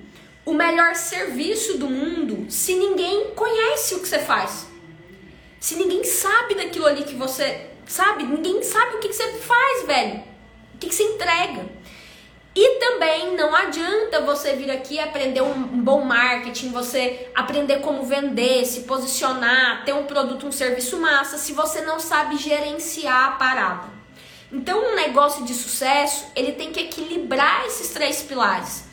[0.45, 4.67] o melhor serviço do mundo, se ninguém conhece o que você faz.
[5.61, 10.23] Se ninguém sabe daquilo ali que você sabe, ninguém sabe o que, você faz, velho.
[10.75, 11.67] O que você entrega.
[12.57, 18.65] E também não adianta você vir aqui aprender um bom marketing, você aprender como vender,
[18.65, 23.89] se posicionar, ter um produto, um serviço massa, se você não sabe gerenciar a parada.
[24.51, 28.85] Então, um negócio de sucesso, ele tem que equilibrar esses três pilares.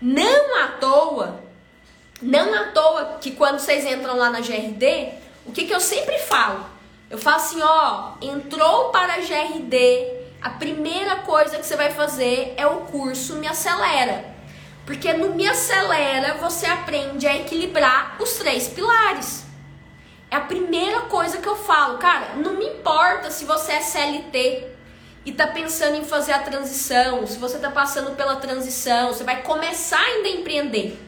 [0.00, 1.44] Não à toa,
[2.20, 5.10] não à toa que quando vocês entram lá na GRD,
[5.46, 6.66] o que, que eu sempre falo?
[7.08, 12.54] Eu falo assim, ó, entrou para a GRD, a primeira coisa que você vai fazer
[12.56, 14.24] é o curso Me Acelera.
[14.84, 19.44] Porque no Me Acelera você aprende a equilibrar os três pilares.
[20.30, 24.72] É a primeira coisa que eu falo, cara, não me importa se você é CLT,
[25.24, 29.42] e está pensando em fazer a transição, se você está passando pela transição, você vai
[29.42, 30.98] começar ainda a empreender.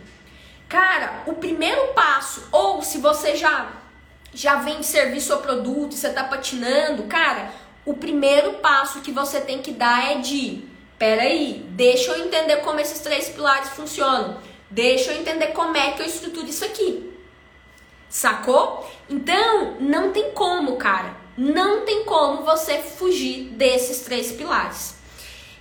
[0.69, 3.73] Cara, o primeiro passo, ou se você já
[4.33, 7.53] já vende serviço ou produto você está patinando, cara,
[7.85, 10.65] o primeiro passo que você tem que dar é de,
[10.99, 14.39] peraí, deixa eu entender como esses três pilares funcionam.
[14.71, 17.13] Deixa eu entender como é que eu estruturo isso aqui.
[18.09, 18.89] Sacou?
[19.09, 21.15] Então, não tem como, cara.
[21.37, 24.97] Não tem como você fugir desses três pilares.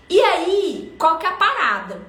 [0.10, 2.02] E aí, qual que é a parada?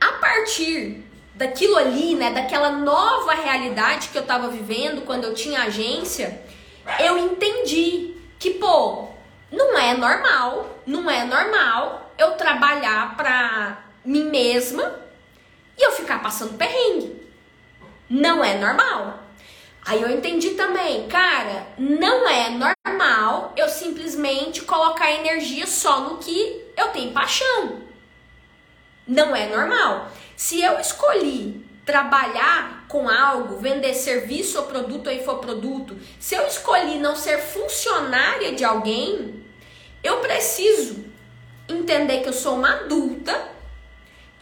[0.00, 1.04] A partir
[1.34, 6.42] daquilo ali, né, daquela nova realidade que eu tava vivendo quando eu tinha agência,
[6.98, 9.09] eu entendi que, pô,
[9.50, 14.94] não é normal, não é normal eu trabalhar pra mim mesma
[15.76, 17.20] e eu ficar passando perrengue.
[18.08, 19.18] Não é normal.
[19.86, 26.64] Aí eu entendi também, cara, não é normal eu simplesmente colocar energia só no que
[26.76, 27.80] eu tenho paixão.
[29.06, 30.08] Não é normal.
[30.36, 36.98] Se eu escolhi trabalhar com algo, vender serviço ou produto ou infoproduto, se eu escolhi
[36.98, 39.44] não ser funcionária de alguém,
[40.02, 41.04] eu preciso
[41.68, 43.48] entender que eu sou uma adulta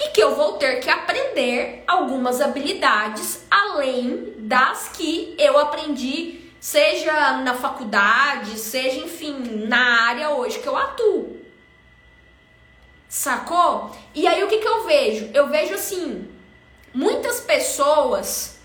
[0.00, 7.42] e que eu vou ter que aprender algumas habilidades além das que eu aprendi, seja
[7.42, 11.36] na faculdade, seja, enfim, na área hoje que eu atuo.
[13.10, 13.94] Sacou?
[14.14, 15.30] E aí o que, que eu vejo?
[15.34, 16.37] Eu vejo assim,
[16.94, 18.58] muitas pessoas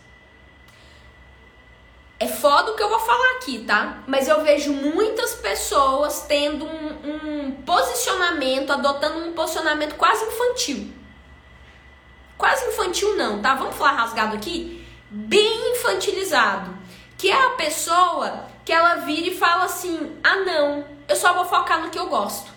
[2.24, 4.01] é foda o que eu vou falar aqui, tá?
[4.07, 10.93] Mas eu vejo muitas pessoas tendo um, um posicionamento, adotando um posicionamento quase infantil.
[12.38, 13.55] Quase infantil não, tá?
[13.55, 14.86] Vamos falar rasgado aqui?
[15.09, 16.74] Bem infantilizado.
[17.17, 21.45] Que é a pessoa que ela vira e fala assim: ah, não, eu só vou
[21.45, 22.51] focar no que eu gosto.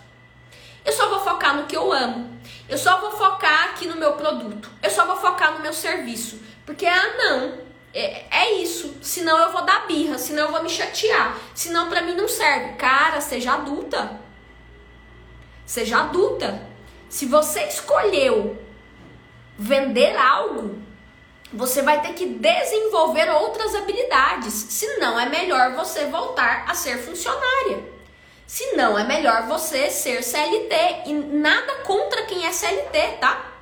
[0.85, 2.39] Eu só vou focar no que eu amo.
[2.69, 4.69] Eu só vou focar aqui no meu produto.
[4.81, 6.39] Eu só vou focar no meu serviço.
[6.65, 7.59] Porque, ah, não,
[7.93, 8.95] é, é, isso.
[9.01, 11.37] Senão eu vou dar birra, senão eu vou me chatear.
[11.53, 12.73] Senão para mim não serve.
[12.73, 14.19] Cara, seja adulta.
[15.65, 16.61] Seja adulta.
[17.09, 18.57] Se você escolheu
[19.57, 20.81] vender algo,
[21.51, 24.53] você vai ter que desenvolver outras habilidades.
[24.53, 27.97] Senão é melhor você voltar a ser funcionária.
[28.45, 30.75] Se não, é melhor você ser CLT.
[31.07, 33.56] E nada contra quem é CLT, tá?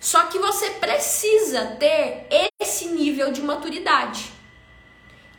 [0.00, 2.26] Só que você precisa ter
[2.60, 4.30] esse nível de maturidade,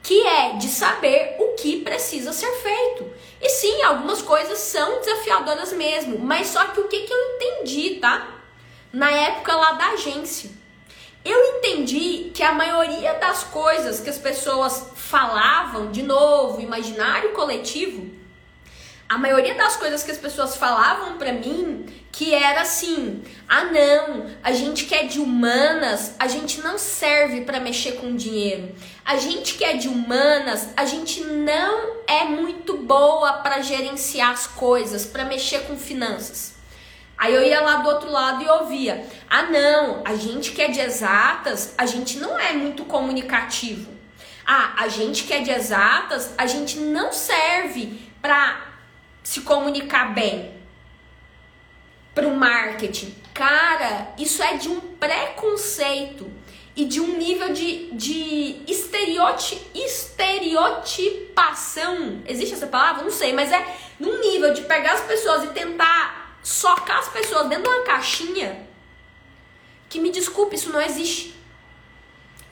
[0.04, 3.10] que é de saber o que precisa ser feito.
[3.42, 7.96] E sim, algumas coisas são desafiadoras mesmo, mas só que o que, que eu entendi,
[8.02, 8.28] tá?
[8.92, 10.50] Na época lá da agência.
[11.24, 18.10] Eu entendi que a maioria das coisas que as pessoas falavam, de novo, imaginário coletivo,
[19.08, 24.26] a maioria das coisas que as pessoas falavam para mim que era assim: "Ah, não,
[24.44, 28.76] a gente que é de humanas, a gente não serve para mexer com dinheiro.
[29.06, 34.48] A gente que é de humanas, a gente não é muito boa para gerenciar as
[34.48, 36.54] coisas, para mexer com finanças."
[37.18, 40.70] Aí eu ia lá do outro lado e ouvia: "Ah, não, a gente que é
[40.70, 44.00] de exatas, a gente não é muito comunicativo."
[44.46, 48.60] Ah, a gente que é de exatas, a gente não serve para
[49.22, 50.59] se comunicar bem
[52.14, 53.16] para o marketing.
[53.34, 56.30] Cara, isso é de um preconceito
[56.76, 62.22] e de um nível de, de estereoti, estereotipação.
[62.26, 63.04] Existe essa palavra?
[63.04, 67.48] Não sei, mas é num nível de pegar as pessoas e tentar socar as pessoas
[67.48, 68.66] dentro de uma caixinha.
[69.90, 71.36] Que me desculpe, isso não existe.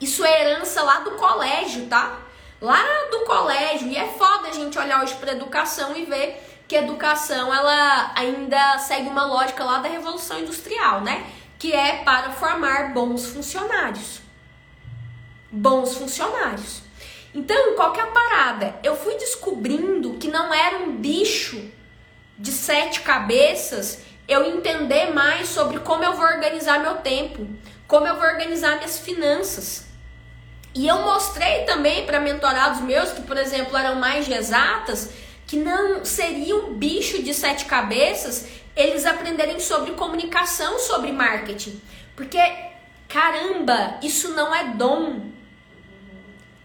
[0.00, 2.20] Isso é herança lá do colégio, tá?
[2.60, 3.88] Lá do colégio.
[3.88, 8.12] E é foda a gente olhar hoje para educação e ver que a educação ela
[8.14, 11.24] ainda segue uma lógica lá da revolução industrial, né?
[11.58, 14.20] Que é para formar bons funcionários.
[15.50, 16.82] Bons funcionários.
[17.34, 18.78] Então, qual que é a parada?
[18.82, 21.72] Eu fui descobrindo que não era um bicho
[22.38, 27.48] de sete cabeças eu entender mais sobre como eu vou organizar meu tempo,
[27.86, 29.86] como eu vou organizar minhas finanças.
[30.74, 35.10] E eu mostrei também para mentorados meus que, por exemplo, eram mais de exatas,
[35.48, 38.46] que não seria um bicho de sete cabeças
[38.76, 41.80] eles aprenderem sobre comunicação, sobre marketing.
[42.14, 42.38] Porque,
[43.08, 45.22] caramba, isso não é dom.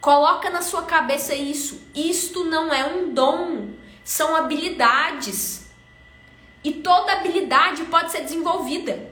[0.02, 1.82] Coloca na sua cabeça isso.
[1.96, 3.70] Isto não é um dom,
[4.04, 5.66] são habilidades.
[6.62, 9.12] E toda habilidade pode ser desenvolvida.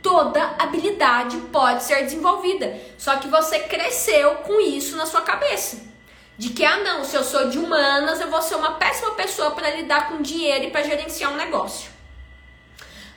[0.00, 2.80] Toda habilidade pode ser desenvolvida.
[2.96, 5.93] Só que você cresceu com isso na sua cabeça.
[6.36, 9.52] De que, ah, não, se eu sou de humanas, eu vou ser uma péssima pessoa
[9.52, 11.92] para lidar com dinheiro e para gerenciar um negócio.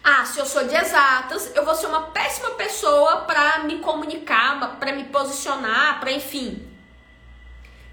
[0.03, 4.77] Ah, se eu sou de exatas, eu vou ser uma péssima pessoa para me comunicar,
[4.79, 6.65] para me posicionar, para enfim.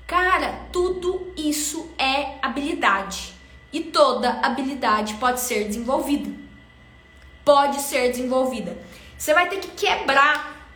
[0.07, 3.35] Cara, tudo isso é habilidade.
[3.72, 6.31] E toda habilidade pode ser desenvolvida.
[7.45, 8.77] Pode ser desenvolvida.
[9.16, 10.68] Você vai ter que quebrar,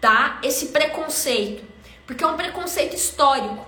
[0.00, 0.40] tá?
[0.42, 1.73] Esse preconceito
[2.06, 3.66] porque é um preconceito histórico.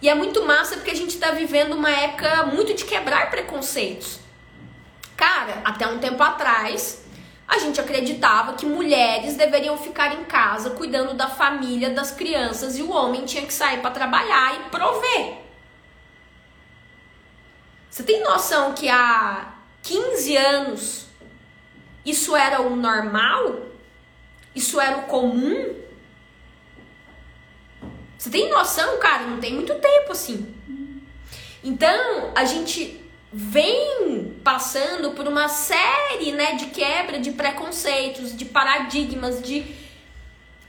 [0.00, 4.20] E é muito massa porque a gente está vivendo uma época muito de quebrar preconceitos.
[5.16, 7.04] Cara, até um tempo atrás,
[7.48, 12.82] a gente acreditava que mulheres deveriam ficar em casa cuidando da família, das crianças e
[12.82, 15.38] o homem tinha que sair para trabalhar e prover.
[17.88, 21.06] Você tem noção que há 15 anos
[22.04, 23.62] isso era o normal?
[24.54, 25.85] Isso era o comum?
[28.18, 29.24] Você tem noção, cara?
[29.24, 30.54] Não tem muito tempo assim.
[31.62, 33.02] Então, a gente
[33.32, 39.66] vem passando por uma série, né, de quebra de preconceitos, de paradigmas, de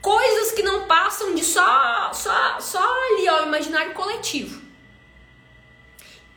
[0.02, 2.82] coisas que não passam de só só só
[3.12, 4.62] ali, ó, imaginário coletivo.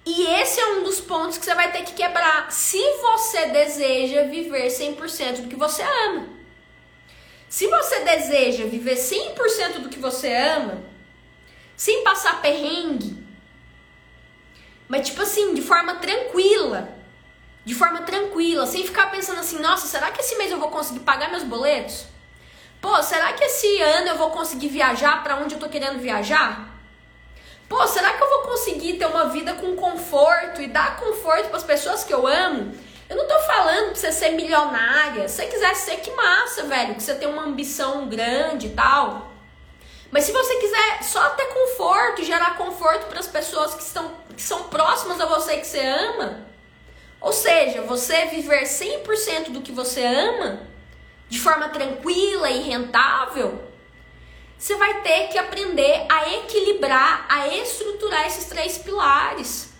[0.05, 4.23] E esse é um dos pontos que você vai ter que quebrar se você deseja
[4.23, 6.27] viver 100% do que você ama.
[7.47, 10.90] Se você deseja viver 100% do que você ama,
[11.81, 13.25] sem passar perrengue.
[14.87, 16.89] Mas tipo assim, de forma tranquila.
[17.65, 20.99] De forma tranquila, sem ficar pensando assim, nossa, será que esse mês eu vou conseguir
[20.99, 22.05] pagar meus boletos?
[22.79, 26.69] Pô, será que esse ano eu vou conseguir viajar para onde eu tô querendo viajar?
[27.67, 31.57] Pô, será que eu vou conseguir ter uma vida com conforto e dar conforto para
[31.57, 32.75] as pessoas que eu amo?
[33.09, 35.27] Eu não tô falando pra você ser milionária.
[35.27, 36.93] Se você quiser ser, que massa, velho.
[36.93, 39.30] Que você tem uma ambição grande e tal.
[40.11, 44.41] Mas se você quiser só ter conforto, gerar conforto para as pessoas que, estão, que
[44.41, 46.45] são próximas a você que você ama,
[47.21, 50.67] ou seja, você viver 100% do que você ama,
[51.29, 53.63] de forma tranquila e rentável,
[54.57, 59.71] você vai ter que aprender a equilibrar, a estruturar esses três pilares.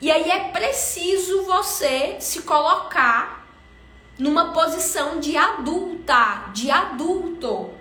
[0.00, 3.46] E aí é preciso você se colocar
[4.18, 7.75] numa posição de adulta, de adulto,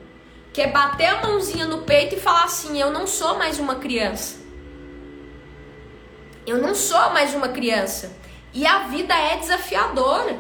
[0.55, 3.75] que é bater a mãozinha no peito e falar assim: eu não sou mais uma
[3.75, 4.37] criança.
[6.47, 8.15] Eu não sou mais uma criança.
[8.53, 10.39] E a vida é desafiadora.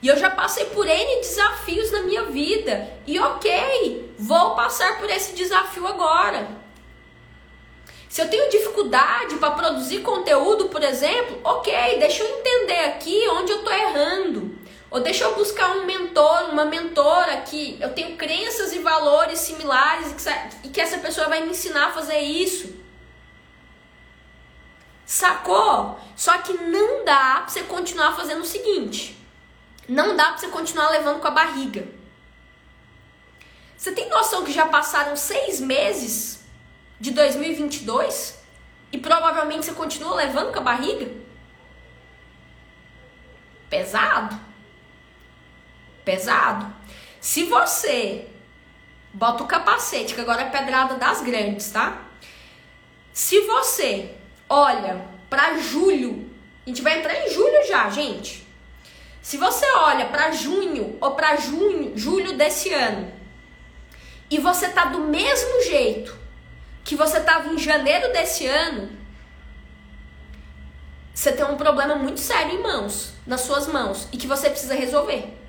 [0.00, 2.88] E eu já passei por N desafios na minha vida.
[3.06, 6.48] E ok, vou passar por esse desafio agora.
[8.08, 13.52] Se eu tenho dificuldade para produzir conteúdo, por exemplo, ok, deixa eu entender aqui onde
[13.52, 14.58] eu estou errando.
[14.92, 20.14] Ou deixa eu buscar um mentor, uma mentora que eu tenho crenças e valores similares
[20.62, 22.76] e que essa pessoa vai me ensinar a fazer isso.
[25.06, 25.98] Sacou?
[26.14, 29.16] Só que não dá pra você continuar fazendo o seguinte.
[29.88, 31.88] Não dá pra você continuar levando com a barriga.
[33.74, 36.44] Você tem noção que já passaram seis meses
[37.00, 38.38] de 2022
[38.92, 41.10] e provavelmente você continua levando com a barriga?
[43.70, 44.51] Pesado.
[46.04, 46.72] Pesado.
[47.20, 48.26] Se você
[49.12, 52.02] bota o capacete, que agora é pedrada das grandes, tá?
[53.12, 54.14] Se você
[54.48, 56.30] olha para julho,
[56.66, 58.46] a gente vai entrar em julho já, gente.
[59.20, 63.12] Se você olha para junho ou para junho, julho desse ano,
[64.30, 66.18] e você tá do mesmo jeito
[66.82, 68.90] que você tava em janeiro desse ano,
[71.14, 74.74] você tem um problema muito sério em mãos, nas suas mãos, e que você precisa
[74.74, 75.41] resolver.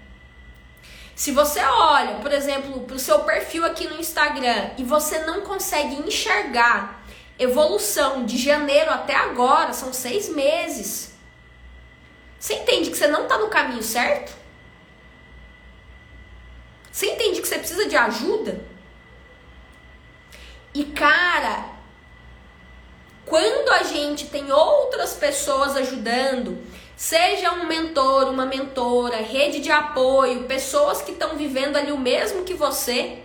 [1.15, 5.41] Se você olha, por exemplo, para o seu perfil aqui no Instagram e você não
[5.41, 7.03] consegue enxergar
[7.37, 11.13] evolução de janeiro até agora são seis meses.
[12.39, 14.33] Você entende que você não está no caminho certo?
[16.91, 18.63] Você entende que você precisa de ajuda?
[20.73, 21.65] E cara,
[23.25, 26.61] quando a gente tem outras pessoas ajudando,
[26.95, 32.43] seja um mentor, uma mentora, rede de apoio, pessoas que estão vivendo ali o mesmo
[32.43, 33.19] que você,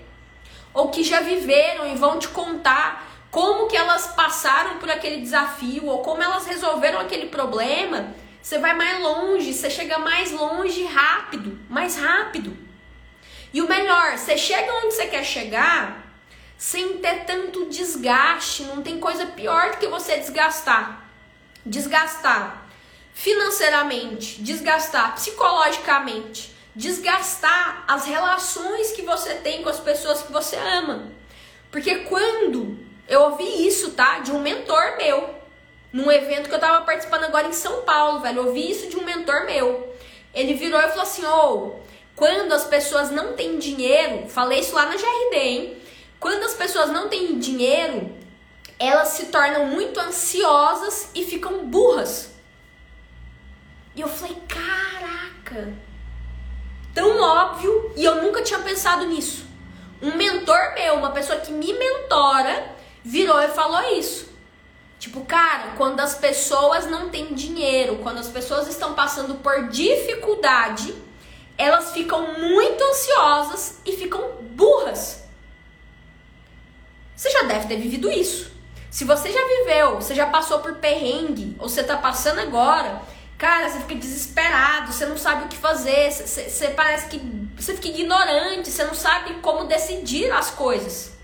[0.72, 5.86] ou que já viveram e vão te contar como que elas passaram por aquele desafio
[5.86, 11.58] ou como elas resolveram aquele problema, você vai mais longe, você chega mais longe rápido,
[11.68, 12.56] mais rápido.
[13.52, 16.06] E o melhor, você chega onde você quer chegar
[16.56, 21.08] sem ter tanto desgaste, não tem coisa pior do que você desgastar.
[21.64, 22.67] Desgastar
[23.18, 31.10] financeiramente, desgastar psicologicamente, desgastar as relações que você tem com as pessoas que você ama.
[31.68, 34.20] Porque quando eu ouvi isso, tá?
[34.20, 35.34] De um mentor meu.
[35.92, 38.38] Num evento que eu tava participando agora em São Paulo, velho.
[38.38, 39.92] Eu ouvi isso de um mentor meu.
[40.32, 41.76] Ele virou e falou assim: Ô, oh,
[42.14, 45.76] quando as pessoas não têm dinheiro, falei isso lá na GRD, hein?
[46.20, 48.14] Quando as pessoas não têm dinheiro,
[48.78, 52.38] elas se tornam muito ansiosas e ficam burras.
[53.99, 55.74] E eu falei: caraca,
[56.94, 59.44] tão óbvio e eu nunca tinha pensado nisso.
[60.01, 64.28] Um mentor meu, uma pessoa que me mentora, virou e falou isso.
[65.01, 70.94] Tipo, cara, quando as pessoas não têm dinheiro, quando as pessoas estão passando por dificuldade,
[71.57, 75.24] elas ficam muito ansiosas e ficam burras.
[77.16, 78.53] Você já deve ter vivido isso.
[78.92, 83.03] Se você já viveu, você já passou por perrengue, ou você tá passando agora,
[83.39, 87.18] cara, você fica desesperado, você não sabe o que fazer, você, você parece que
[87.57, 91.16] você fica ignorante, você não sabe como decidir as coisas.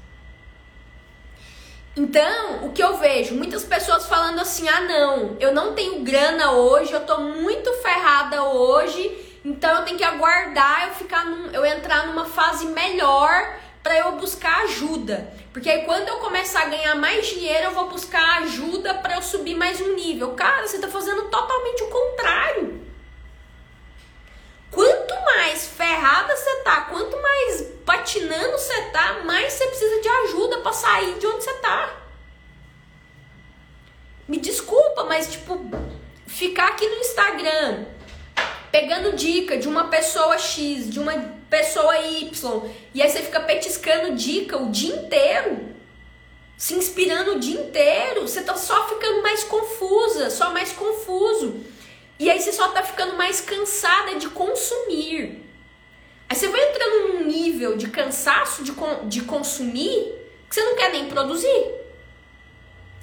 [1.97, 6.53] Então, o que eu vejo, muitas pessoas falando assim: "Ah, não, eu não tenho grana
[6.53, 11.65] hoje, eu tô muito ferrada hoje, então eu tenho que aguardar eu ficar num, eu
[11.65, 15.31] entrar numa fase melhor para eu buscar ajuda.
[15.53, 19.23] Porque aí quando eu começar a ganhar mais dinheiro, eu vou buscar ajuda para eu
[19.23, 20.33] subir mais um nível.
[20.33, 22.83] Cara, você tá fazendo totalmente o contrário.
[24.71, 30.59] Quanto mais ferrada você tá, quanto mais patinando você tá, mais você precisa de ajuda
[30.61, 31.95] para sair de onde você tá.
[34.27, 35.61] Me desculpa, mas tipo,
[36.27, 37.85] ficar aqui no Instagram
[38.73, 41.13] pegando dica de uma pessoa X, de uma
[41.55, 42.33] pessoa Y,
[42.93, 45.69] e aí você fica petiscando dica o dia inteiro,
[46.57, 51.61] se inspirando o dia inteiro, você tá só ficando mais confusa, só mais confuso.
[52.19, 55.45] E aí você só tá ficando mais cansada de consumir.
[56.29, 58.73] Aí você vai entrando num nível de cansaço de,
[59.05, 60.13] de consumir
[60.49, 61.67] que você não quer nem produzir.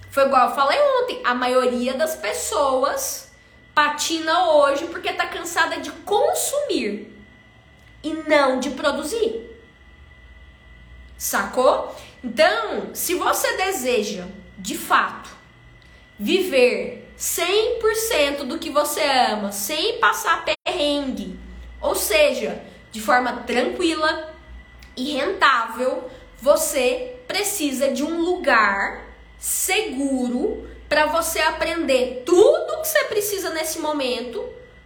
[0.10, 3.32] Foi igual eu falei ontem, a maioria das pessoas
[3.74, 7.11] patina hoje porque tá cansada de consumir
[8.04, 9.50] e não de produzir.
[11.18, 11.96] Sacou?
[12.24, 14.26] Então, se você deseja,
[14.58, 15.30] de fato,
[16.18, 21.40] viver 100% do que você ama, sem passar perrengue,
[21.80, 24.34] ou seja, de forma tranquila
[24.98, 29.06] e rentável, você precisa de um lugar
[29.38, 34.44] seguro para você aprender tudo que você precisa nesse momento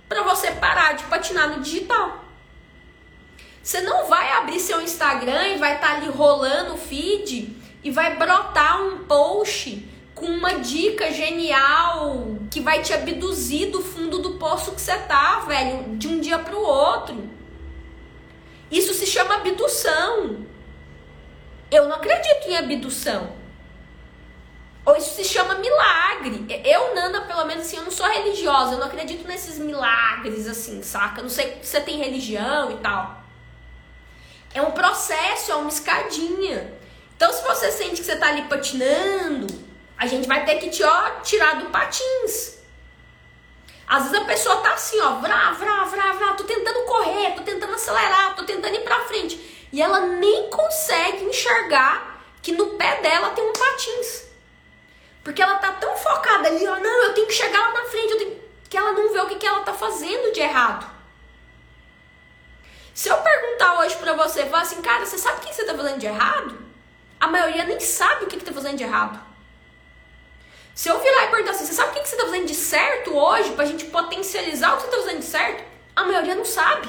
[0.07, 2.24] para você parar de patinar no digital.
[3.66, 7.51] Você não vai abrir seu Instagram e vai estar tá ali rolando o feed
[7.84, 14.20] e vai brotar um post com uma dica genial que vai te abduzir do fundo
[14.20, 17.28] do poço que você tá, velho, de um dia para o outro.
[18.70, 20.45] Isso se chama abdução.
[21.72, 23.34] Eu não acredito em abdução.
[24.86, 26.45] Ou isso se chama milagre.
[26.63, 30.84] Eu, Nana, pelo menos assim, eu não sou religiosa, eu não acredito nesses milagres assim,
[30.84, 31.24] saca?
[31.24, 33.24] não sei se você tem religião e tal.
[34.55, 36.73] É um processo, é uma escadinha.
[37.17, 39.47] Então, se você sente que você tá ali patinando,
[39.97, 42.55] a gente vai ter que te ó, tirar do patins.
[43.85, 47.43] Às vezes a pessoa tá assim, ó, vrá, vrá, vrá, vrá, tô tentando correr, tô
[47.43, 49.67] tentando acelerar, tô tentando ir pra frente.
[49.73, 54.23] E ela nem consegue enxergar que no pé dela tem um patins.
[55.21, 58.17] Porque ela tá tão focada ali, ó, não, eu tenho que chegar lá na frente,
[58.17, 58.41] tenho...
[58.69, 60.94] que ela não vê o que, que ela tá fazendo de errado.
[62.95, 65.75] Se eu perguntar hoje pra você, falar assim, cara, você sabe o que você tá
[65.75, 66.57] fazendo de errado?
[67.19, 69.19] A maioria nem sabe o que, que tá fazendo de errado.
[70.73, 72.55] Se eu virar e perguntar assim, você sabe o que, que você tá fazendo de
[72.55, 75.65] certo hoje pra gente potencializar o que você tá fazendo de certo?
[75.93, 76.87] A maioria não sabe.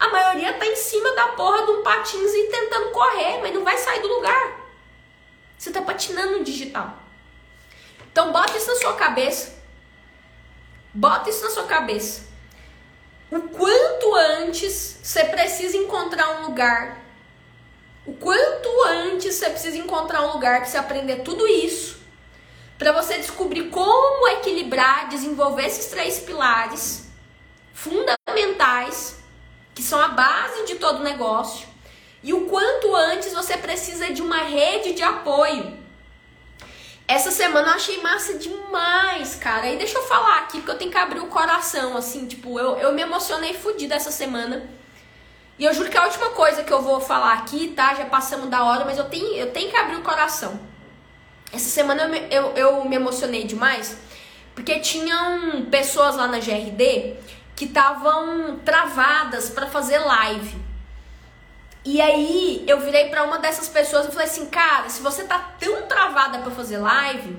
[0.00, 3.64] A maioria tá em cima da porra de um patins e tentando correr, mas não
[3.64, 4.60] vai sair do lugar.
[5.58, 6.96] Você tá patinando no digital.
[8.10, 9.62] Então bota isso na sua cabeça.
[10.94, 12.27] Bota isso na sua cabeça.
[13.30, 17.02] O quanto antes você precisa encontrar um lugar.
[18.06, 21.98] O quanto antes você precisa encontrar um lugar para você aprender tudo isso.
[22.78, 27.06] Para você descobrir como equilibrar, desenvolver esses três pilares
[27.74, 29.18] fundamentais,
[29.74, 31.68] que são a base de todo negócio.
[32.22, 35.76] E o quanto antes você precisa de uma rede de apoio
[37.08, 39.66] essa semana eu achei massa demais, cara.
[39.66, 42.76] E deixa eu falar aqui, porque eu tenho que abrir o coração, assim, tipo, eu,
[42.76, 44.68] eu me emocionei fodida essa semana.
[45.58, 47.94] E eu juro que a última coisa que eu vou falar aqui, tá?
[47.94, 50.60] Já passamos da hora, mas eu tenho, eu tenho que abrir o coração.
[51.50, 53.96] Essa semana eu, eu, eu me emocionei demais,
[54.54, 57.16] porque tinham pessoas lá na GRD
[57.56, 60.67] que estavam travadas para fazer live.
[61.90, 65.38] E aí eu virei para uma dessas pessoas e falei assim, cara, se você tá
[65.58, 67.34] tão travada para fazer live,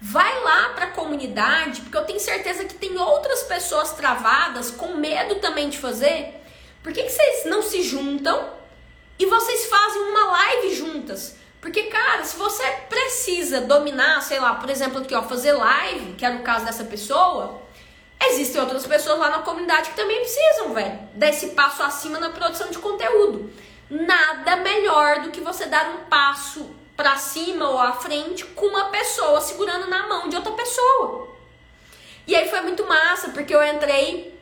[0.00, 4.94] vai lá para a comunidade, porque eu tenho certeza que tem outras pessoas travadas com
[4.94, 6.40] medo também de fazer.
[6.84, 8.50] Por que, que vocês não se juntam
[9.18, 11.34] e vocês fazem uma live juntas?
[11.60, 16.24] Porque, cara, se você precisa dominar, sei lá, por exemplo, aqui, ó, fazer live, que
[16.24, 17.60] era o caso dessa pessoa,
[18.22, 22.70] existem outras pessoas lá na comunidade que também precisam, velho, desse passo acima na produção
[22.70, 23.52] de conteúdo
[23.90, 28.84] nada melhor do que você dar um passo para cima ou à frente com uma
[28.84, 31.28] pessoa segurando na mão de outra pessoa.
[32.26, 34.38] E aí foi muito massa, porque eu entrei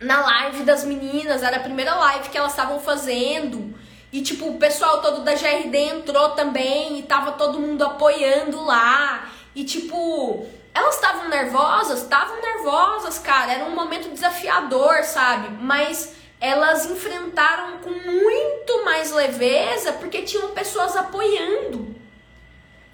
[0.00, 3.74] na live das meninas, era a primeira live que elas estavam fazendo.
[4.12, 9.28] E tipo, o pessoal todo da GRD entrou também e tava todo mundo apoiando lá.
[9.54, 12.02] E tipo, elas estavam nervosas?
[12.02, 13.52] Estavam nervosas, cara.
[13.52, 15.48] Era um momento desafiador, sabe?
[15.60, 16.14] Mas
[16.44, 21.96] elas enfrentaram com muito mais leveza porque tinham pessoas apoiando.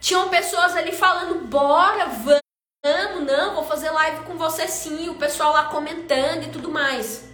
[0.00, 5.08] Tinham pessoas ali falando: bora, vamos, não, vou fazer live com você sim.
[5.08, 7.28] O pessoal lá comentando e tudo mais.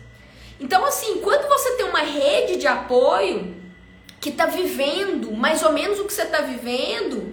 [0.59, 3.55] Então, assim, quando você tem uma rede de apoio
[4.19, 7.31] que tá vivendo mais ou menos o que você tá vivendo,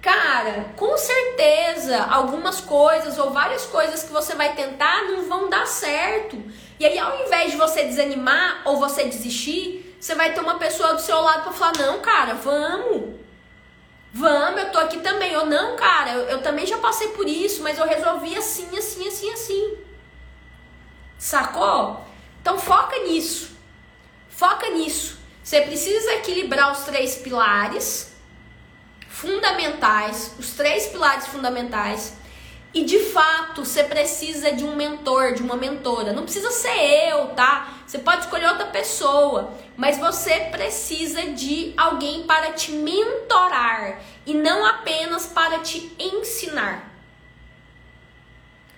[0.00, 5.66] cara, com certeza algumas coisas ou várias coisas que você vai tentar não vão dar
[5.66, 6.42] certo.
[6.78, 10.94] E aí, ao invés de você desanimar ou você desistir, você vai ter uma pessoa
[10.94, 13.20] do seu lado para falar: não, cara, vamos.
[14.12, 15.36] Vamos, eu tô aqui também.
[15.36, 19.08] Ou não, cara, eu, eu também já passei por isso, mas eu resolvi assim, assim,
[19.08, 19.78] assim, assim.
[21.18, 22.04] Sacou?
[22.40, 23.56] Então foca nisso.
[24.28, 25.18] Foca nisso.
[25.42, 28.12] Você precisa equilibrar os três pilares
[29.08, 32.14] fundamentais, os três pilares fundamentais.
[32.74, 36.12] E de fato, você precisa de um mentor, de uma mentora.
[36.12, 37.74] Não precisa ser eu, tá?
[37.86, 44.64] Você pode escolher outra pessoa, mas você precisa de alguém para te mentorar e não
[44.64, 46.90] apenas para te ensinar.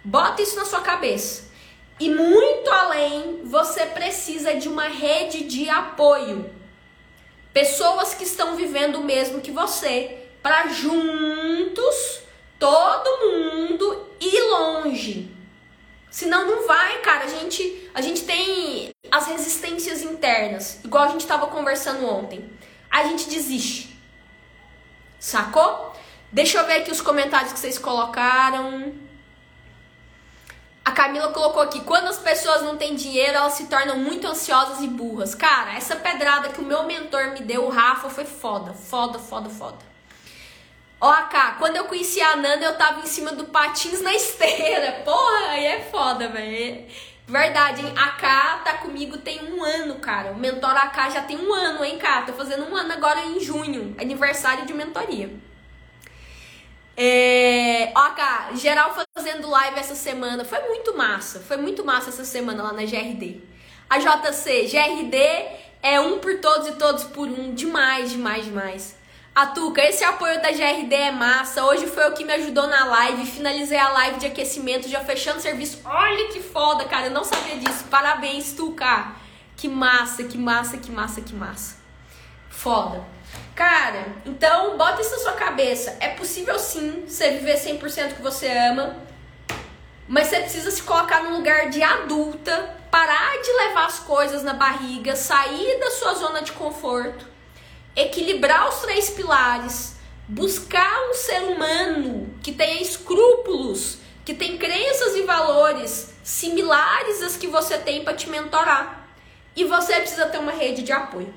[0.02, 1.52] Bota isso na sua cabeça.
[2.00, 6.50] E muito além, você precisa de uma rede de apoio.
[7.52, 12.23] Pessoas que estão vivendo o mesmo que você, para juntos,
[12.58, 15.34] todo mundo ir longe.
[16.10, 17.24] Senão não vai, cara.
[17.24, 22.48] A gente, a gente tem as resistências internas, igual a gente estava conversando ontem.
[22.90, 23.98] A gente desiste.
[25.18, 25.92] Sacou?
[26.30, 28.94] Deixa eu ver aqui os comentários que vocês colocaram.
[30.84, 34.80] A Camila colocou aqui: quando as pessoas não têm dinheiro, elas se tornam muito ansiosas
[34.80, 35.34] e burras.
[35.34, 38.72] Cara, essa pedrada que o meu mentor me deu, o Rafa, foi foda.
[38.72, 39.93] Foda, foda, foda.
[41.04, 44.92] Ó, AK, quando eu conheci a Nanda, eu tava em cima do patins na esteira.
[45.04, 46.86] Porra, aí é foda, velho.
[47.26, 47.92] Verdade, hein?
[47.94, 50.32] A K tá comigo tem um ano, cara.
[50.32, 52.22] O mentor AK já tem um ano, hein, K?
[52.22, 53.94] Tô fazendo um ano agora em junho.
[54.00, 55.30] Aniversário de mentoria.
[56.96, 60.42] É, ó, geral fazendo live essa semana.
[60.42, 61.38] Foi muito massa.
[61.38, 63.42] Foi muito massa essa semana lá na GRD.
[63.90, 65.18] A JC, GRD
[65.82, 67.52] é um por todos e todos por um.
[67.52, 69.03] Demais, demais, demais.
[69.34, 71.64] A Tuca, esse apoio da GRD é massa.
[71.64, 73.26] Hoje foi o que me ajudou na live.
[73.26, 75.80] Finalizei a live de aquecimento, já fechando o serviço.
[75.84, 77.06] Olha que foda, cara.
[77.06, 77.82] Eu não sabia disso.
[77.90, 79.12] Parabéns, Tuca.
[79.56, 81.78] Que massa, que massa, que massa, que massa.
[82.48, 83.04] Foda.
[83.56, 85.96] Cara, então bota isso na sua cabeça.
[85.98, 88.94] É possível sim você viver 100% que você ama,
[90.06, 94.54] mas você precisa se colocar no lugar de adulta, parar de levar as coisas na
[94.54, 97.33] barriga, sair da sua zona de conforto,
[97.96, 105.22] equilibrar os três pilares, buscar um ser humano que tenha escrúpulos, que tem crenças e
[105.22, 109.06] valores similares às que você tem para te mentorar.
[109.54, 111.32] E você precisa ter uma rede de apoio.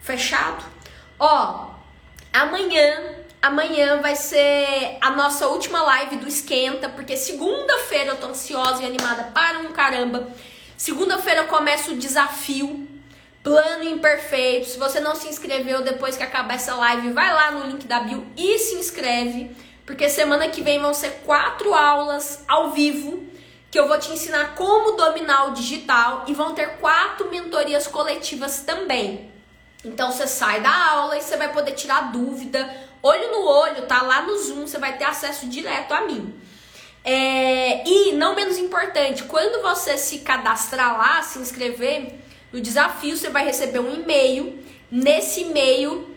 [0.00, 0.64] Fechado?
[1.18, 1.70] Ó,
[2.32, 8.82] amanhã, amanhã vai ser a nossa última live do Esquenta, porque segunda-feira eu tô ansiosa
[8.82, 10.28] e animada para um caramba.
[10.76, 12.88] Segunda-feira começa o desafio
[13.42, 14.68] Plano Imperfeito.
[14.68, 18.00] Se você não se inscreveu depois que acabar essa live, vai lá no link da
[18.00, 19.50] bio e se inscreve,
[19.84, 23.32] porque semana que vem vão ser quatro aulas ao vivo
[23.72, 28.60] que eu vou te ensinar como dominar o digital e vão ter quatro mentorias coletivas
[28.60, 29.30] também.
[29.82, 32.68] Então você sai da aula e você vai poder tirar dúvida,
[33.02, 36.38] olho no olho, tá lá no Zoom, você vai ter acesso direto a mim.
[37.02, 42.21] É, e não menos importante, quando você se cadastrar lá, se inscrever
[42.52, 44.58] no desafio, você vai receber um e-mail.
[44.90, 46.14] Nesse e-mail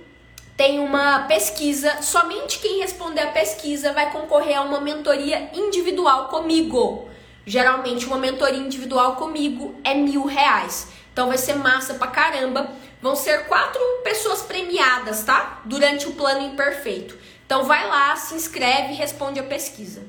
[0.58, 2.02] tem uma pesquisa.
[2.02, 7.08] Somente quem responder a pesquisa vai concorrer a uma mentoria individual comigo.
[7.46, 10.88] Geralmente uma mentoria individual comigo é mil reais.
[11.14, 12.70] Então vai ser massa pra caramba.
[13.02, 15.62] Vão ser quatro pessoas premiadas, tá?
[15.64, 17.18] Durante o plano imperfeito.
[17.46, 20.04] Então vai lá, se inscreve e responde a pesquisa.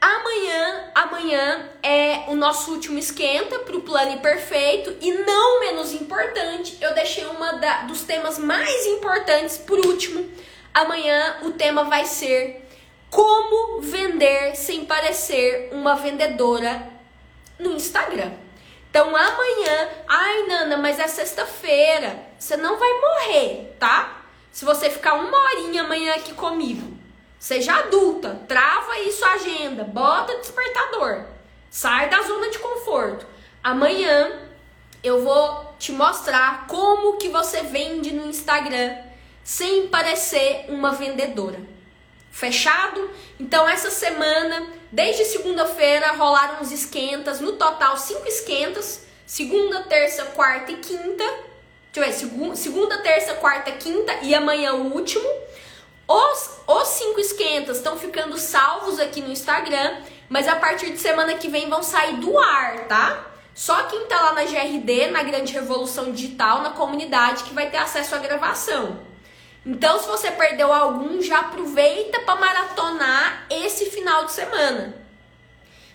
[0.00, 6.76] Amanhã, amanhã é o nosso último esquenta para o plano imperfeito e não menos importante,
[6.80, 10.28] eu deixei uma da, dos temas mais importantes por último.
[10.74, 12.68] Amanhã o tema vai ser
[13.08, 16.90] como vender sem parecer uma vendedora
[17.58, 18.32] no Instagram.
[18.90, 22.18] Então amanhã, ai Nana, mas é sexta-feira.
[22.38, 24.24] Você não vai morrer, tá?
[24.52, 26.95] Se você ficar uma horinha amanhã aqui comigo.
[27.38, 31.24] Seja adulta, trava sua agenda, bota despertador.
[31.70, 33.26] Sai da zona de conforto.
[33.62, 34.32] Amanhã
[35.02, 38.96] eu vou te mostrar como que você vende no Instagram
[39.44, 41.60] sem parecer uma vendedora.
[42.30, 43.10] Fechado?
[43.38, 50.72] Então essa semana Desde segunda-feira rolaram os esquentas, no total cinco esquentas, segunda, terça, quarta
[50.72, 51.24] e quinta.
[51.92, 55.28] Deixa eu ver, segunda, segunda terça, quarta, quinta e amanhã o último.
[56.08, 61.34] Os, os cinco esquentas estão ficando salvos aqui no Instagram, mas a partir de semana
[61.34, 63.26] que vem vão sair do ar, tá?
[63.54, 67.78] Só quem tá lá na GRD, na Grande Revolução Digital, na comunidade, que vai ter
[67.78, 69.00] acesso à gravação.
[69.64, 74.94] Então, se você perdeu algum, já aproveita para maratonar esse final de semana.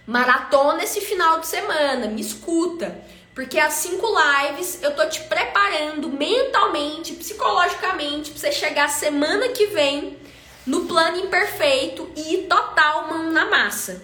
[0.05, 2.99] Maratona esse final de semana, me escuta.
[3.33, 9.67] Porque as cinco lives eu tô te preparando mentalmente, psicologicamente, pra você chegar semana que
[9.67, 10.17] vem
[10.65, 14.01] no plano imperfeito e total mão na massa.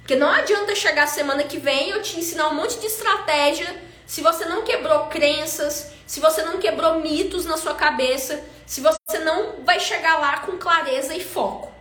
[0.00, 4.20] Porque não adianta chegar semana que vem eu te ensinar um monte de estratégia se
[4.20, 9.64] você não quebrou crenças, se você não quebrou mitos na sua cabeça, se você não
[9.64, 11.72] vai chegar lá com clareza e foco.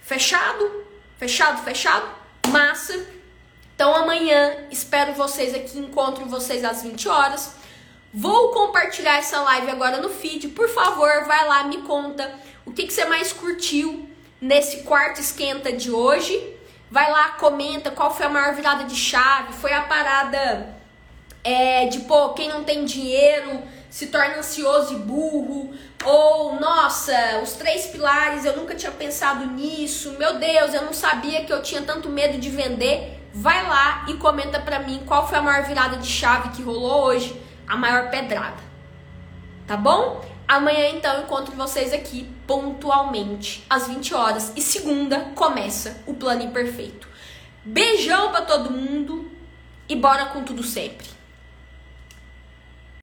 [0.00, 0.84] Fechado?
[1.18, 2.08] Fechado, fechado?
[2.48, 3.19] Massa.
[3.80, 7.54] Então amanhã espero vocês aqui, encontro vocês às 20 horas.
[8.12, 10.48] Vou compartilhar essa live agora no feed.
[10.48, 12.30] Por favor, vai lá, me conta
[12.66, 14.06] o que, que você mais curtiu
[14.38, 16.54] nesse quarto esquenta de hoje.
[16.90, 19.54] Vai lá, comenta qual foi a maior virada de chave.
[19.54, 20.76] Foi a parada
[21.42, 25.72] é, de, pô, quem não tem dinheiro se torna ansioso e burro.
[26.04, 30.16] Ou, nossa, os três pilares, eu nunca tinha pensado nisso.
[30.18, 33.19] Meu Deus, eu não sabia que eu tinha tanto medo de vender.
[33.32, 37.04] Vai lá e comenta pra mim qual foi a maior virada de chave que rolou
[37.04, 38.62] hoje, a maior pedrada.
[39.66, 40.24] Tá bom?
[40.48, 47.06] Amanhã então encontro vocês aqui pontualmente às 20 horas e segunda começa o plano imperfeito.
[47.64, 49.30] Beijão para todo mundo
[49.88, 51.19] e bora com tudo sempre.